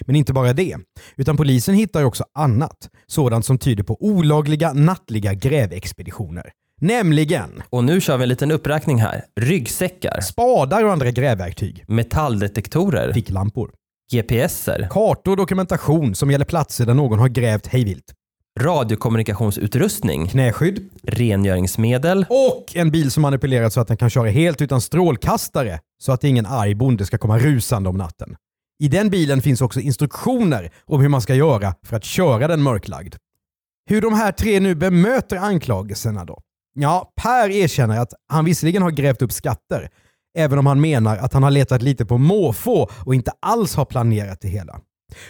Men 0.00 0.16
inte 0.16 0.32
bara 0.32 0.52
det, 0.52 0.76
utan 1.16 1.36
polisen 1.36 1.74
hittar 1.74 2.04
också 2.04 2.24
annat. 2.34 2.88
Sådant 3.06 3.46
som 3.46 3.58
tyder 3.58 3.82
på 3.82 3.96
olagliga 4.00 4.72
nattliga 4.72 5.34
grävexpeditioner. 5.34 6.50
Nämligen. 6.82 7.62
Och 7.70 7.84
nu 7.84 8.00
kör 8.00 8.16
vi 8.16 8.22
en 8.22 8.28
liten 8.28 8.50
uppräkning 8.50 8.98
här. 8.98 9.24
Ryggsäckar, 9.40 10.20
spadar 10.20 10.84
och 10.84 10.92
andra 10.92 11.10
grävverktyg, 11.10 11.84
metalldetektorer, 11.88 13.12
ficklampor, 13.12 13.70
GPSer, 14.12 14.88
kartor 14.90 15.30
och 15.30 15.36
dokumentation 15.36 16.14
som 16.14 16.30
gäller 16.30 16.44
platser 16.44 16.86
där 16.86 16.94
någon 16.94 17.18
har 17.18 17.28
grävt 17.28 17.66
hejvilt, 17.66 18.04
radiokommunikationsutrustning, 18.60 20.26
knäskydd. 20.26 20.90
Rengöringsmedel, 21.02 22.26
och 22.28 22.76
en 22.76 22.90
bil 22.90 23.10
som 23.10 23.22
manipulerats 23.22 23.74
så 23.74 23.80
att 23.80 23.88
den 23.88 23.96
kan 23.96 24.10
köra 24.10 24.30
helt 24.30 24.62
utan 24.62 24.80
strålkastare 24.80 25.80
så 26.02 26.12
att 26.12 26.24
ingen 26.24 26.46
arg 26.46 26.74
bonde 26.74 27.06
ska 27.06 27.18
komma 27.18 27.38
rusande 27.38 27.88
om 27.88 27.96
natten. 27.96 28.36
I 28.82 28.88
den 28.88 29.10
bilen 29.10 29.42
finns 29.42 29.60
också 29.60 29.80
instruktioner 29.80 30.70
om 30.84 31.00
hur 31.00 31.08
man 31.08 31.22
ska 31.22 31.34
göra 31.34 31.74
för 31.86 31.96
att 31.96 32.04
köra 32.04 32.48
den 32.48 32.62
mörklagd. 32.62 33.14
Hur 33.90 34.00
de 34.00 34.14
här 34.14 34.32
tre 34.32 34.60
nu 34.60 34.74
bemöter 34.74 35.36
anklagelserna 35.36 36.24
då? 36.24 36.40
Ja, 36.74 37.12
Per 37.16 37.50
erkänner 37.50 37.98
att 37.98 38.14
han 38.28 38.44
visserligen 38.44 38.82
har 38.82 38.90
grävt 38.90 39.22
upp 39.22 39.32
skatter, 39.32 39.88
även 40.38 40.58
om 40.58 40.66
han 40.66 40.80
menar 40.80 41.16
att 41.16 41.32
han 41.32 41.42
har 41.42 41.50
letat 41.50 41.82
lite 41.82 42.06
på 42.06 42.18
måfå 42.18 42.88
och 43.04 43.14
inte 43.14 43.32
alls 43.40 43.74
har 43.74 43.84
planerat 43.84 44.40
det 44.40 44.48
hela. 44.48 44.80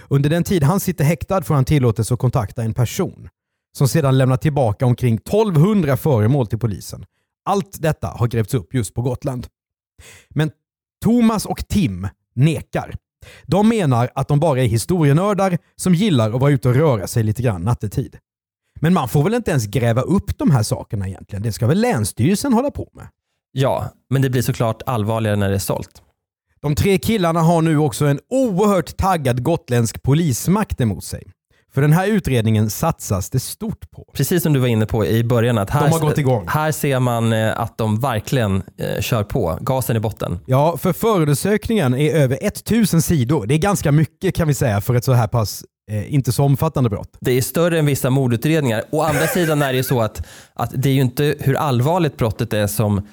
Under 0.09 0.31
den 0.31 0.45
tid 0.45 0.63
han 0.63 0.81
sitter 0.81 1.05
häktad 1.05 1.43
får 1.43 1.55
han 1.55 1.65
tillåtelse 1.65 2.15
att 2.15 2.21
kontakta 2.21 2.63
en 2.63 2.75
person 2.75 3.29
som 3.77 3.89
sedan 3.89 4.19
lämnar 4.19 4.37
tillbaka 4.37 4.87
omkring 4.87 5.15
1200 5.15 5.97
föremål 5.97 6.47
till 6.47 6.59
polisen. 6.59 7.05
Allt 7.45 7.83
detta 7.83 8.07
har 8.07 8.27
grävts 8.27 8.55
upp 8.55 8.75
just 8.75 8.95
på 8.95 9.03
Gotland. 9.03 9.47
Men 10.31 10.51
Thomas 11.05 11.47
och 11.47 11.69
Tim 11.69 12.09
nekar. 12.35 12.95
De 13.47 13.69
menar 13.69 14.11
att 14.15 14.29
de 14.29 14.41
bara 14.41 14.61
är 14.61 14.67
historienördar 14.67 15.59
som 15.77 15.95
gillar 15.95 16.33
att 16.33 16.41
vara 16.41 16.51
ute 16.51 16.69
och 16.69 16.75
röra 16.75 17.07
sig 17.07 17.23
lite 17.23 17.43
grann 17.43 17.63
nattetid. 17.63 18.19
Men 18.83 18.95
man 18.95 19.09
får 19.09 19.23
väl 19.23 19.35
inte 19.35 19.51
ens 19.51 19.67
gräva 19.67 20.03
upp 20.03 20.39
de 20.39 20.51
här 20.51 20.63
sakerna 20.63 21.09
egentligen? 21.09 21.43
Det 21.43 21.53
ska 21.53 21.67
väl 21.67 21.81
Länsstyrelsen 21.81 22.53
hålla 22.53 22.71
på 22.71 22.89
med? 22.93 23.07
Ja, 23.53 23.89
men 24.11 24.23
det 24.23 24.31
blir 24.31 24.43
såklart 24.43 24.83
allvarligare 24.87 25.37
när 25.37 25.49
det 25.49 25.55
är 25.55 25.59
sålt. 25.59 26.03
De 26.63 26.75
tre 26.75 26.99
killarna 26.99 27.41
har 27.41 27.63
nu 27.63 27.79
också 27.79 28.07
en 28.07 28.21
oerhört 28.31 28.97
taggad 28.97 29.43
gotländsk 29.43 30.03
polismakt 30.03 30.81
emot 30.81 31.05
sig. 31.05 31.23
För 31.75 31.83
den 31.83 31.93
här 31.93 32.07
utredningen 32.07 32.71
satsas 32.71 33.31
det 33.31 33.41
stort 33.41 33.91
på. 33.91 34.11
Precis 34.15 34.43
som 34.43 34.53
du 34.53 34.61
var 34.61 34.69
inne 34.69 34.87
på 34.87 35.07
i 35.07 35.25
början, 35.25 35.59
att 35.59 35.71
här, 35.71 35.83
De 35.83 35.93
har 35.93 36.01
gått 36.01 36.19
igång. 36.19 36.45
här 36.49 36.73
ser 36.73 37.01
man 37.01 37.33
eh, 37.33 37.61
att 37.61 37.79
de 37.79 38.01
verkligen 38.01 38.63
eh, 38.79 39.01
kör 39.01 39.25
på. 39.25 39.59
Gasen 39.61 39.97
i 39.97 40.01
botten. 40.01 40.39
Ja, 40.47 40.77
för 40.77 40.93
förundersökningen 40.93 41.95
är 41.95 42.15
över 42.15 42.39
1000 42.41 43.03
sidor. 43.03 43.47
Det 43.47 43.55
är 43.55 43.59
ganska 43.59 43.93
mycket 43.93 44.35
kan 44.35 44.49
vi 44.49 44.55
säga 44.55 44.81
för 44.81 44.95
ett 44.95 45.05
så 45.05 45.13
här 45.13 45.29
pass 45.29 45.65
eh, 45.93 46.15
inte 46.15 46.33
så 46.33 46.45
omfattande 46.45 46.91
brott. 46.91 47.17
Det 47.21 47.33
är 47.33 47.43
större 47.43 47.79
än 47.79 47.87
vissa 47.87 48.11
mordutredningar. 48.11 48.83
Å 48.91 49.03
andra 49.03 49.27
sidan 49.27 49.63
är 49.63 49.73
det 49.73 49.77
ju 49.77 49.83
så 49.85 50.01
att, 50.01 50.27
att 50.55 50.71
det 50.75 50.89
är 50.89 50.95
ju 50.95 51.01
inte 51.01 51.35
hur 51.41 51.55
allvarligt 51.57 52.17
brottet 52.17 52.53
är 52.53 52.67
som, 52.67 53.07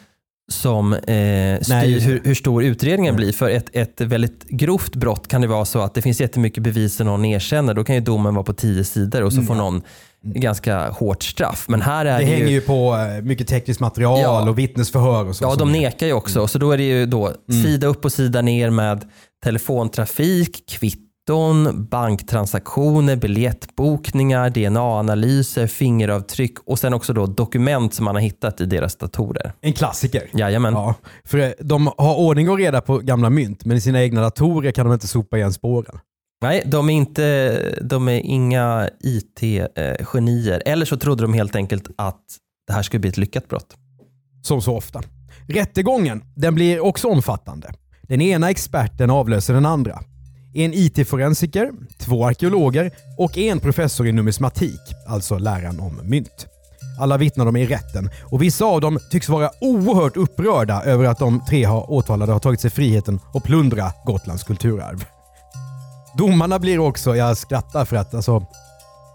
som 0.51 0.93
eh, 0.93 0.99
styr 0.99 1.69
Nej, 1.69 1.99
hur, 1.99 2.21
hur 2.25 2.35
stor 2.35 2.63
utredningen 2.63 3.15
blir. 3.15 3.31
För 3.33 3.49
ett, 3.49 3.69
ett 3.73 4.01
väldigt 4.01 4.43
grovt 4.49 4.95
brott 4.95 5.27
kan 5.27 5.41
det 5.41 5.47
vara 5.47 5.65
så 5.65 5.79
att 5.79 5.93
det 5.93 6.01
finns 6.01 6.21
jättemycket 6.21 6.63
bevis 6.63 6.99
och 6.99 7.05
någon 7.05 7.25
erkänner. 7.25 7.73
Då 7.73 7.83
kan 7.83 7.95
ju 7.95 8.01
domen 8.01 8.33
vara 8.35 8.43
på 8.43 8.53
tio 8.53 8.83
sidor 8.83 9.23
och 9.23 9.33
så 9.33 9.41
får 9.41 9.55
någon 9.55 9.81
ganska 10.23 10.89
hårt 10.89 11.23
straff. 11.23 11.65
Men 11.69 11.81
här 11.81 12.05
är 12.05 12.19
Det 12.19 12.25
det, 12.25 12.31
hänger 12.31 12.45
ju... 12.47 12.51
ju 12.51 12.61
på 12.61 12.95
eh, 13.17 13.21
mycket 13.23 13.47
tekniskt 13.47 13.79
material 13.79 14.19
Ja. 14.21 14.49
och 14.49 14.59
vittnesförhör 14.59 15.25
och 15.25 15.35
så. 15.35 15.43
Ja, 15.43 15.49
som- 15.49 15.59
de 15.59 15.71
nekar 15.71 16.07
ju 16.07 16.13
också. 16.13 16.47
Så 16.47 16.57
då 16.59 16.71
är 16.71 16.77
det 16.77 16.83
ju 16.83 17.05
då 17.05 17.31
sida 17.63 17.87
upp 17.87 18.05
och 18.05 18.11
sida 18.11 18.41
ner 18.41 18.69
med 18.69 19.03
telefontrafik, 19.43 20.63
kvitton 20.69 21.05
kvitton, 21.29 21.85
banktransaktioner, 21.85 23.15
biljettbokningar, 23.15 24.49
DNA-analyser, 24.49 25.67
fingeravtryck 25.67 26.59
och 26.65 26.79
sen 26.79 26.93
också 26.93 27.13
då 27.13 27.25
dokument 27.25 27.93
som 27.93 28.05
man 28.05 28.15
har 28.15 28.21
hittat 28.21 28.61
i 28.61 28.65
deras 28.65 28.95
datorer. 28.95 29.53
En 29.61 29.73
klassiker. 29.73 30.23
Jajamän. 30.33 30.73
Ja, 30.73 30.95
för 31.23 31.55
de 31.59 31.87
har 31.97 32.15
ordning 32.15 32.49
och 32.49 32.57
reda 32.57 32.81
på 32.81 32.97
gamla 32.97 33.29
mynt, 33.29 33.65
men 33.65 33.77
i 33.77 33.81
sina 33.81 34.01
egna 34.01 34.21
datorer 34.21 34.71
kan 34.71 34.85
de 34.85 34.93
inte 34.93 35.07
sopa 35.07 35.37
igen 35.37 35.53
spåren. 35.53 35.99
Nej, 36.41 36.63
de 36.65 36.89
är, 36.89 36.93
inte, 36.93 37.79
de 37.81 38.07
är 38.07 38.19
inga 38.19 38.89
IT-genier. 38.99 40.63
Eller 40.65 40.85
så 40.85 40.97
trodde 40.97 41.23
de 41.23 41.33
helt 41.33 41.55
enkelt 41.55 41.87
att 41.97 42.23
det 42.67 42.73
här 42.73 42.81
skulle 42.83 42.99
bli 42.99 43.09
ett 43.09 43.17
lyckat 43.17 43.47
brott. 43.47 43.75
Som 44.41 44.61
så 44.61 44.77
ofta. 44.77 45.01
Rättegången 45.47 46.23
den 46.35 46.55
blir 46.55 46.79
också 46.79 47.07
omfattande. 47.07 47.71
Den 48.01 48.21
ena 48.21 48.49
experten 48.49 49.09
avlöser 49.09 49.53
den 49.53 49.65
andra. 49.65 49.99
En 50.53 50.73
IT-forensiker, 50.73 51.71
två 51.97 52.25
arkeologer 52.25 52.91
och 53.17 53.37
en 53.37 53.59
professor 53.59 54.07
i 54.07 54.11
numismatik, 54.11 54.81
alltså 55.07 55.37
läran 55.37 55.79
om 55.79 55.99
mynt. 56.03 56.47
Alla 56.99 57.17
vittnar 57.17 57.45
de 57.45 57.55
i 57.55 57.65
rätten 57.65 58.09
och 58.31 58.41
vissa 58.41 58.65
av 58.65 58.81
dem 58.81 58.99
tycks 59.11 59.29
vara 59.29 59.51
oerhört 59.61 60.17
upprörda 60.17 60.83
över 60.83 61.05
att 61.05 61.19
de 61.19 61.45
tre 61.45 61.63
har 61.63 61.91
åtalade 61.91 62.31
har 62.31 62.39
tagit 62.39 62.61
sig 62.61 62.71
friheten 62.71 63.19
att 63.33 63.43
plundra 63.43 63.91
Gotlands 64.05 64.43
kulturarv. 64.43 65.05
Domarna 66.17 66.59
blir 66.59 66.79
också, 66.79 67.15
jag 67.15 67.37
skrattar 67.37 67.85
för 67.85 67.95
att 67.95 68.13
alltså, 68.13 68.45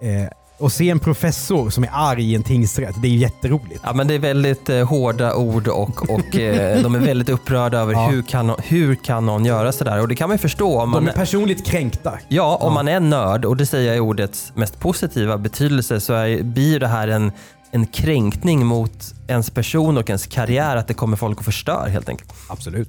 eh, 0.02 0.28
och 0.58 0.72
se 0.72 0.90
en 0.90 0.98
professor 0.98 1.70
som 1.70 1.84
är 1.84 1.90
arg 1.92 2.32
i 2.32 2.34
en 2.34 2.42
tingsrätt, 2.42 2.94
det 3.02 3.08
är 3.08 3.10
ju 3.10 3.18
jätteroligt. 3.18 3.80
Ja, 3.84 3.92
men 3.92 4.06
det 4.08 4.14
är 4.14 4.18
väldigt 4.18 4.68
eh, 4.68 4.88
hårda 4.88 5.34
ord 5.34 5.68
och, 5.68 6.10
och 6.10 6.36
eh, 6.36 6.82
de 6.82 6.94
är 6.94 6.98
väldigt 6.98 7.28
upprörda 7.28 7.78
över 7.78 7.92
Ja. 7.92 8.06
hur, 8.08 8.22
kan, 8.22 8.54
hur 8.64 8.94
kan 8.94 9.26
någon 9.26 9.44
göra 9.44 9.72
sådär? 9.72 10.00
Och 10.00 10.08
det 10.08 10.14
kan 10.14 10.28
man 10.28 10.34
ju 10.34 10.38
förstå. 10.38 10.80
Om 10.80 10.90
man, 10.90 11.04
De 11.04 11.10
är 11.10 11.14
personligt 11.14 11.66
kränkta. 11.66 12.18
ja, 12.28 12.56
om 12.56 12.74
man 12.74 12.88
är 12.88 13.00
nörd, 13.00 13.44
och 13.44 13.56
det 13.56 13.66
säger 13.66 13.86
jag 13.88 13.96
i 13.96 14.00
ordets 14.00 14.52
mest 14.54 14.80
positiva 14.80 15.38
betydelse, 15.38 16.00
så 16.00 16.12
är, 16.12 16.42
blir 16.42 16.80
det 16.80 16.88
här 16.88 17.08
en, 17.08 17.32
en 17.70 17.86
kränkning 17.86 18.66
mot 18.66 19.14
ens 19.28 19.50
person 19.50 19.96
och 19.98 20.10
ens 20.10 20.26
karriär, 20.26 20.76
att 20.76 20.88
det 20.88 20.94
kommer 20.94 21.16
folk 21.16 21.38
att 21.38 21.44
förstöra 21.44 21.88
helt 21.88 22.08
enkelt. 22.08 22.32
Absolut. 22.48 22.88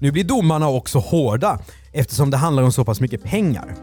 Nu 0.00 0.10
blir 0.12 0.24
domarna 0.24 0.68
också 0.68 0.98
hårda 0.98 1.58
eftersom 1.92 2.30
det 2.30 2.36
handlar 2.36 2.62
om 2.62 2.72
så 2.72 2.84
pass 2.84 3.00
mycket 3.00 3.22
pengar. 3.22 3.74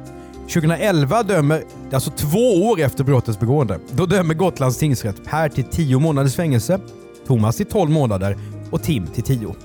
2011 0.47 1.23
dömer, 1.23 1.63
alltså 1.91 2.11
två 2.11 2.65
år 2.65 2.79
efter 2.79 3.03
brottets 3.03 3.39
begående, 3.39 3.79
då 3.91 4.05
dömer 4.05 4.33
Gotlands 4.33 4.77
tingsrätt 4.77 5.23
Per 5.25 5.49
till 5.49 5.63
10 5.63 5.99
månaders 5.99 6.35
fängelse, 6.35 6.79
Thomas 7.27 7.55
till 7.57 7.65
12 7.65 7.91
månader 7.91 8.37
och 8.71 8.83
Tim 8.83 9.07
till 9.07 9.23
10. 9.23 9.55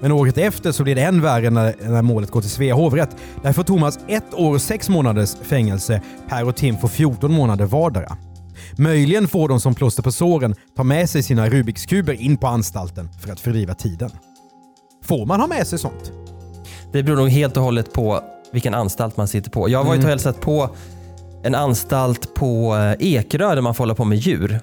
Men 0.00 0.12
året 0.12 0.38
efter 0.38 0.72
så 0.72 0.82
blir 0.82 0.94
det 0.94 1.02
än 1.02 1.22
värre 1.22 1.50
när, 1.50 1.74
när 1.80 2.02
målet 2.02 2.30
går 2.30 2.40
till 2.40 2.50
Svea 2.50 2.74
hovrätt. 2.74 3.16
Där 3.42 3.52
får 3.52 3.62
Thomas 3.62 3.98
ett 4.08 4.34
år 4.34 4.54
och 4.54 4.62
sex 4.62 4.88
månaders 4.88 5.36
fängelse, 5.42 6.02
Per 6.28 6.48
och 6.48 6.56
Tim 6.56 6.78
får 6.78 6.88
14 6.88 7.32
månader 7.32 7.66
vardera. 7.66 8.16
Möjligen 8.76 9.28
får 9.28 9.48
de 9.48 9.60
som 9.60 9.74
plåster 9.74 10.02
på 10.02 10.12
såren 10.12 10.54
ta 10.76 10.84
med 10.84 11.10
sig 11.10 11.22
sina 11.22 11.48
Rubiks 11.48 11.86
kuber 11.86 12.12
in 12.12 12.36
på 12.36 12.46
anstalten 12.46 13.08
för 13.20 13.32
att 13.32 13.40
fördriva 13.40 13.74
tiden. 13.74 14.10
Får 15.04 15.26
man 15.26 15.40
ha 15.40 15.46
med 15.46 15.66
sig 15.66 15.78
sånt? 15.78 16.12
Det 16.92 17.02
beror 17.02 17.16
nog 17.16 17.28
helt 17.28 17.56
och 17.56 17.62
hållet 17.62 17.92
på 17.92 18.22
vilken 18.52 18.74
anstalt 18.74 19.16
man 19.16 19.28
sitter 19.28 19.50
på. 19.50 19.68
Jag 19.68 19.78
har 19.78 19.84
varit 19.84 19.94
Mm. 19.98 20.04
och 20.04 20.10
hälsat 20.10 20.40
på 20.40 20.70
en 21.44 21.54
anstalt 21.54 22.34
på 22.34 22.76
eh, 22.76 23.06
Ekerö 23.14 23.54
där 23.54 23.62
man 23.62 23.74
får 23.74 23.84
hålla 23.84 23.94
på 23.94 24.04
med 24.04 24.18
djur. 24.18 24.60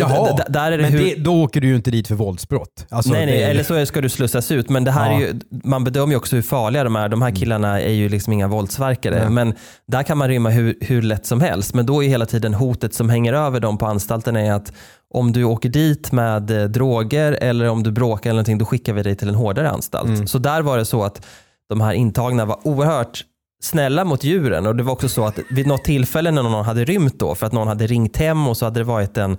Jaha, 0.00 0.36
D- 0.36 0.42
där 0.48 0.72
är 0.72 0.76
det 0.78 0.82
men 0.82 0.92
hur... 0.92 0.98
det, 1.04 1.14
då 1.14 1.42
åker 1.42 1.60
du 1.60 1.66
ju 1.66 1.76
inte 1.76 1.90
dit 1.90 2.08
för 2.08 2.14
våldsbrott. 2.14 2.86
Alltså, 2.90 3.12
nej, 3.12 3.26
nej, 3.26 3.38
det 3.38 3.44
eller 3.44 3.62
så 3.62 3.86
ska 3.86 4.00
du 4.00 4.08
slussas 4.08 4.50
ut. 4.50 4.68
Men 4.68 4.84
det 4.84 4.90
här 4.90 5.10
Ja. 5.10 5.16
är 5.16 5.20
ju, 5.20 5.40
man 5.64 5.84
bedömer 5.84 6.12
ju 6.12 6.16
också 6.16 6.36
hur 6.36 6.42
farliga 6.42 6.84
de 6.84 6.96
är. 6.96 7.08
De 7.08 7.22
här 7.22 7.30
killarna 7.30 7.80
är 7.80 7.92
ju 7.92 8.08
liksom 8.08 8.32
inga 8.32 8.48
våldsverkare. 8.48 9.20
Nej. 9.20 9.30
Men 9.30 9.54
där 9.86 10.02
kan 10.02 10.18
man 10.18 10.28
rymma 10.28 10.50
hur, 10.50 10.74
hur 10.80 11.02
lätt 11.02 11.26
som 11.26 11.40
helst. 11.40 11.74
Men 11.74 11.86
då 11.86 12.04
är 12.04 12.08
hela 12.08 12.26
tiden 12.26 12.54
hotet 12.54 12.94
som 12.94 13.08
hänger 13.10 13.32
över 13.32 13.60
dem 13.60 13.78
på 13.78 13.86
anstalten 13.86 14.36
är 14.36 14.52
att 14.52 14.72
om 15.14 15.32
du 15.32 15.44
åker 15.44 15.68
dit 15.68 16.12
med 16.12 16.50
eh, 16.50 16.64
droger 16.64 17.32
eller 17.40 17.68
om 17.68 17.82
du 17.82 17.90
bråkar 17.92 18.30
eller 18.30 18.34
någonting, 18.36 18.58
då 18.58 18.64
skickar 18.64 18.92
vi 18.92 19.02
dig 19.02 19.16
till 19.16 19.28
en 19.28 19.34
hårdare 19.34 19.70
anstalt. 19.70 20.08
Mm. 20.08 20.26
Så 20.26 20.38
där 20.38 20.62
var 20.62 20.78
det 20.78 20.84
så 20.84 21.02
att 21.04 21.26
de 21.68 21.80
här 21.80 21.92
intagna 21.92 22.44
var 22.44 22.58
oerhört 22.62 23.24
snälla 23.62 24.04
mot 24.04 24.24
djuren 24.24 24.66
och 24.66 24.76
det 24.76 24.82
var 24.82 24.92
också 24.92 25.08
så 25.08 25.24
att 25.24 25.38
vid 25.50 25.66
något 25.66 25.84
tillfälle 25.84 26.30
när 26.30 26.42
någon 26.42 26.64
hade 26.64 26.84
rymt 26.84 27.18
då 27.18 27.34
för 27.34 27.46
att 27.46 27.52
någon 27.52 27.68
hade 27.68 27.86
ringt 27.86 28.16
hem 28.16 28.48
och 28.48 28.56
så 28.56 28.64
hade 28.64 28.80
det 28.80 28.84
varit 28.84 29.16
en 29.16 29.32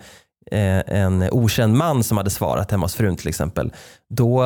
eh, 0.52 0.80
en 0.88 1.30
okänd 1.32 1.74
man 1.78 2.04
som 2.04 2.18
hade 2.18 2.30
svarat 2.30 2.72
hemma 2.72 2.84
hos 2.86 2.96
frun 2.96 3.16
till 3.16 3.28
exempel. 3.28 3.74
Då 4.10 4.44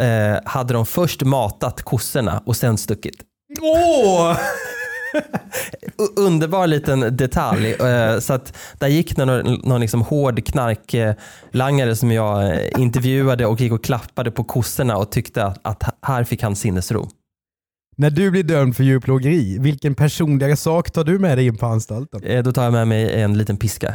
eh, 0.00 0.36
hade 0.44 0.74
de 0.74 0.86
först 0.86 1.22
matat 1.22 1.82
kossorna 1.82 2.42
och 2.46 2.56
sen 2.56 2.78
stuckit. 2.78 3.16
Åh! 3.60 4.36
U- 5.98 6.08
Underbar 6.16 6.66
liten 6.66 7.16
detalj. 7.16 7.72
Eh, 7.72 8.18
så 8.18 8.32
att 8.32 8.56
där 8.78 8.88
gick 8.88 9.16
någon, 9.16 9.54
någon 9.64 9.80
liksom 9.80 10.02
hård 10.02 10.46
knarklangare 10.46 11.96
som 11.96 12.12
jag 12.12 12.50
eh, 12.50 12.58
intervjuade 12.78 13.46
och 13.46 13.60
gick 13.60 13.72
och 13.72 13.84
klappade 13.84 14.30
på 14.30 14.44
kossorna 14.44 14.96
och 14.96 15.10
tyckte 15.12 15.44
att, 15.44 15.58
att 15.62 15.82
här 16.02 16.24
fick 16.24 16.42
han 16.42 16.56
sinnesro. 16.56 17.08
När 17.96 18.10
du 18.10 18.30
blir 18.30 18.42
dömd 18.42 18.76
för 18.76 18.84
djurplågeri, 18.84 19.58
vilken 19.58 19.94
personligare 19.94 20.56
sak 20.56 20.90
tar 20.90 21.04
du 21.04 21.18
med 21.18 21.38
dig 21.38 21.46
in 21.46 21.56
på 21.56 21.66
anstalten? 21.66 22.24
Eh, 22.24 22.42
då 22.42 22.52
tar 22.52 22.64
jag 22.64 22.72
med 22.72 22.88
mig 22.88 23.22
en 23.22 23.38
liten 23.38 23.56
piska. 23.56 23.94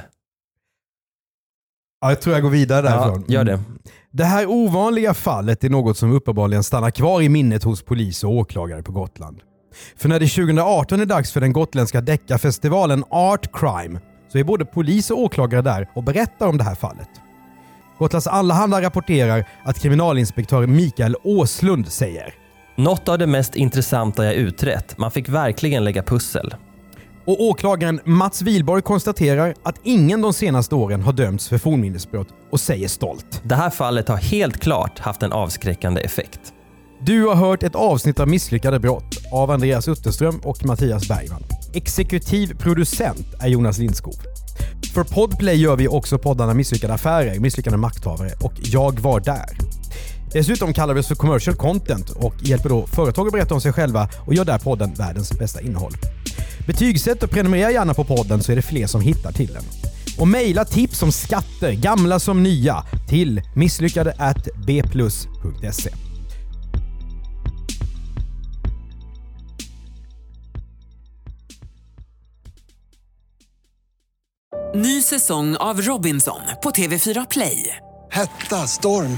Ja, 2.02 2.10
jag 2.10 2.22
tror 2.22 2.36
jag 2.36 2.44
går 2.44 2.50
vidare 2.50 2.82
därifrån. 2.82 3.26
Ja, 3.28 3.34
gör 3.34 3.44
det. 3.44 3.60
Det 4.12 4.24
här 4.24 4.46
ovanliga 4.50 5.14
fallet 5.14 5.64
är 5.64 5.70
något 5.70 5.98
som 5.98 6.12
uppenbarligen 6.12 6.64
stannar 6.64 6.92
kvar 6.92 7.22
i 7.22 7.30
minnet 7.30 7.64
hos 7.64 7.84
polis 7.84 8.24
och 8.24 8.32
åklagare 8.32 8.84
på 8.84 8.92
Gotland. 8.92 9.42
För 9.96 10.10
när 10.10 10.20
det 10.20 10.28
2018 10.28 11.00
är 11.00 11.06
dags 11.06 11.32
för 11.32 11.42
den 11.42 11.54
gotländska 11.54 12.02
deckarfestivalen 12.02 13.04
Art 13.10 13.60
Crime 13.60 14.00
så 14.32 14.38
är 14.38 14.44
både 14.44 14.66
polis 14.66 15.12
och 15.12 15.20
åklagare 15.20 15.62
där 15.62 15.90
och 15.96 16.04
berättar 16.04 16.48
om 16.48 16.58
det 16.58 16.64
här 16.64 16.76
fallet. 16.76 17.10
Gotlands 18.00 18.28
Allehanda 18.28 18.82
rapporterar 18.82 19.50
att 19.64 19.80
kriminalinspektör 19.80 20.68
Mikael 20.68 21.16
Åslund 21.24 21.88
säger 21.88 22.34
Något 22.80 23.10
av 23.10 23.18
det 23.18 23.28
mest 23.28 23.56
intressanta 23.56 24.26
jag 24.26 24.34
utrett. 24.34 24.98
Man 24.98 25.12
fick 25.12 25.30
verkligen 25.30 25.84
lägga 25.84 26.04
pussel. 26.04 26.56
Och 27.26 27.42
åklagaren 27.42 28.00
Mats 28.06 28.42
Wilborg 28.42 28.82
konstaterar 28.82 29.56
att 29.64 29.76
ingen 29.84 30.22
de 30.22 30.34
senaste 30.34 30.76
åren 30.76 31.02
har 31.02 31.14
dömts 31.14 31.50
för 31.50 31.58
fornminnesbrott 31.58 32.28
och 32.52 32.60
säger 32.60 32.88
stolt. 32.88 33.42
Det 33.44 33.56
här 33.56 33.70
fallet 33.70 34.08
har 34.08 34.18
helt 34.18 34.58
klart 34.60 35.00
haft 35.00 35.24
en 35.24 35.32
avskräckande 35.32 36.02
effekt. 36.02 36.40
Du 37.02 37.26
har 37.26 37.36
hört 37.36 37.64
ett 37.64 37.76
avsnitt 37.76 38.20
av 38.20 38.28
Misslyckade 38.28 38.80
brott 38.80 39.18
av 39.32 39.52
Andreas 39.52 39.88
Utterström 39.88 40.40
och 40.44 40.66
Mattias 40.66 41.08
Bergman. 41.08 41.44
Exekutiv 41.74 42.58
producent 42.58 43.28
är 43.40 43.48
Jonas 43.48 43.78
Lindskog. 43.78 44.16
För 44.94 45.04
Podplay 45.04 45.56
gör 45.56 45.76
vi 45.76 45.88
också 45.88 46.18
poddarna 46.18 46.54
Misslyckade 46.54 46.94
affärer, 46.94 47.40
Misslyckade 47.40 47.78
makthavare 47.78 48.32
och 48.42 48.54
Jag 48.64 49.00
var 49.00 49.20
där. 49.20 49.58
Dessutom 50.38 50.74
kallar 50.74 50.94
vi 50.94 51.00
oss 51.00 51.08
för 51.08 51.16
commercial 51.16 51.56
content 51.56 52.10
och 52.10 52.34
hjälper 52.42 52.70
då 52.70 52.88
företag 52.88 53.28
att 53.28 53.34
berätta 53.34 53.54
om 53.54 53.62
sig 53.62 53.74
själva 53.74 54.10
och 54.26 54.34
gör 54.34 54.46
där 54.46 54.60
podden 54.60 54.94
världens 54.94 55.32
bästa 55.40 55.62
innehåll. 55.62 55.94
Betygsätt 56.68 57.24
och 57.24 57.30
prenumerera 57.30 57.72
gärna 57.72 57.94
på 57.94 58.06
podden 58.06 58.44
så 58.44 58.52
är 58.52 58.56
det 58.56 58.62
fler 58.62 58.88
som 58.88 59.02
hittar 59.02 59.32
till 59.32 59.54
den. 59.54 59.64
Och 60.20 60.28
mejla 60.28 60.66
tips 60.66 61.04
om 61.04 61.12
skatter, 61.12 61.72
gamla 61.72 62.20
som 62.20 62.44
nya, 62.44 62.84
till 63.08 63.42
misslyckade 63.56 64.14
at 64.18 64.48
bplus.se. 64.56 65.94
Ny 74.76 75.02
säsong 75.02 75.56
av 75.56 75.82
Robinson 75.82 76.42
på 76.64 76.70
TV4 76.70 77.28
Play. 77.30 77.76
Hetta, 78.12 78.56
storm, 78.68 79.18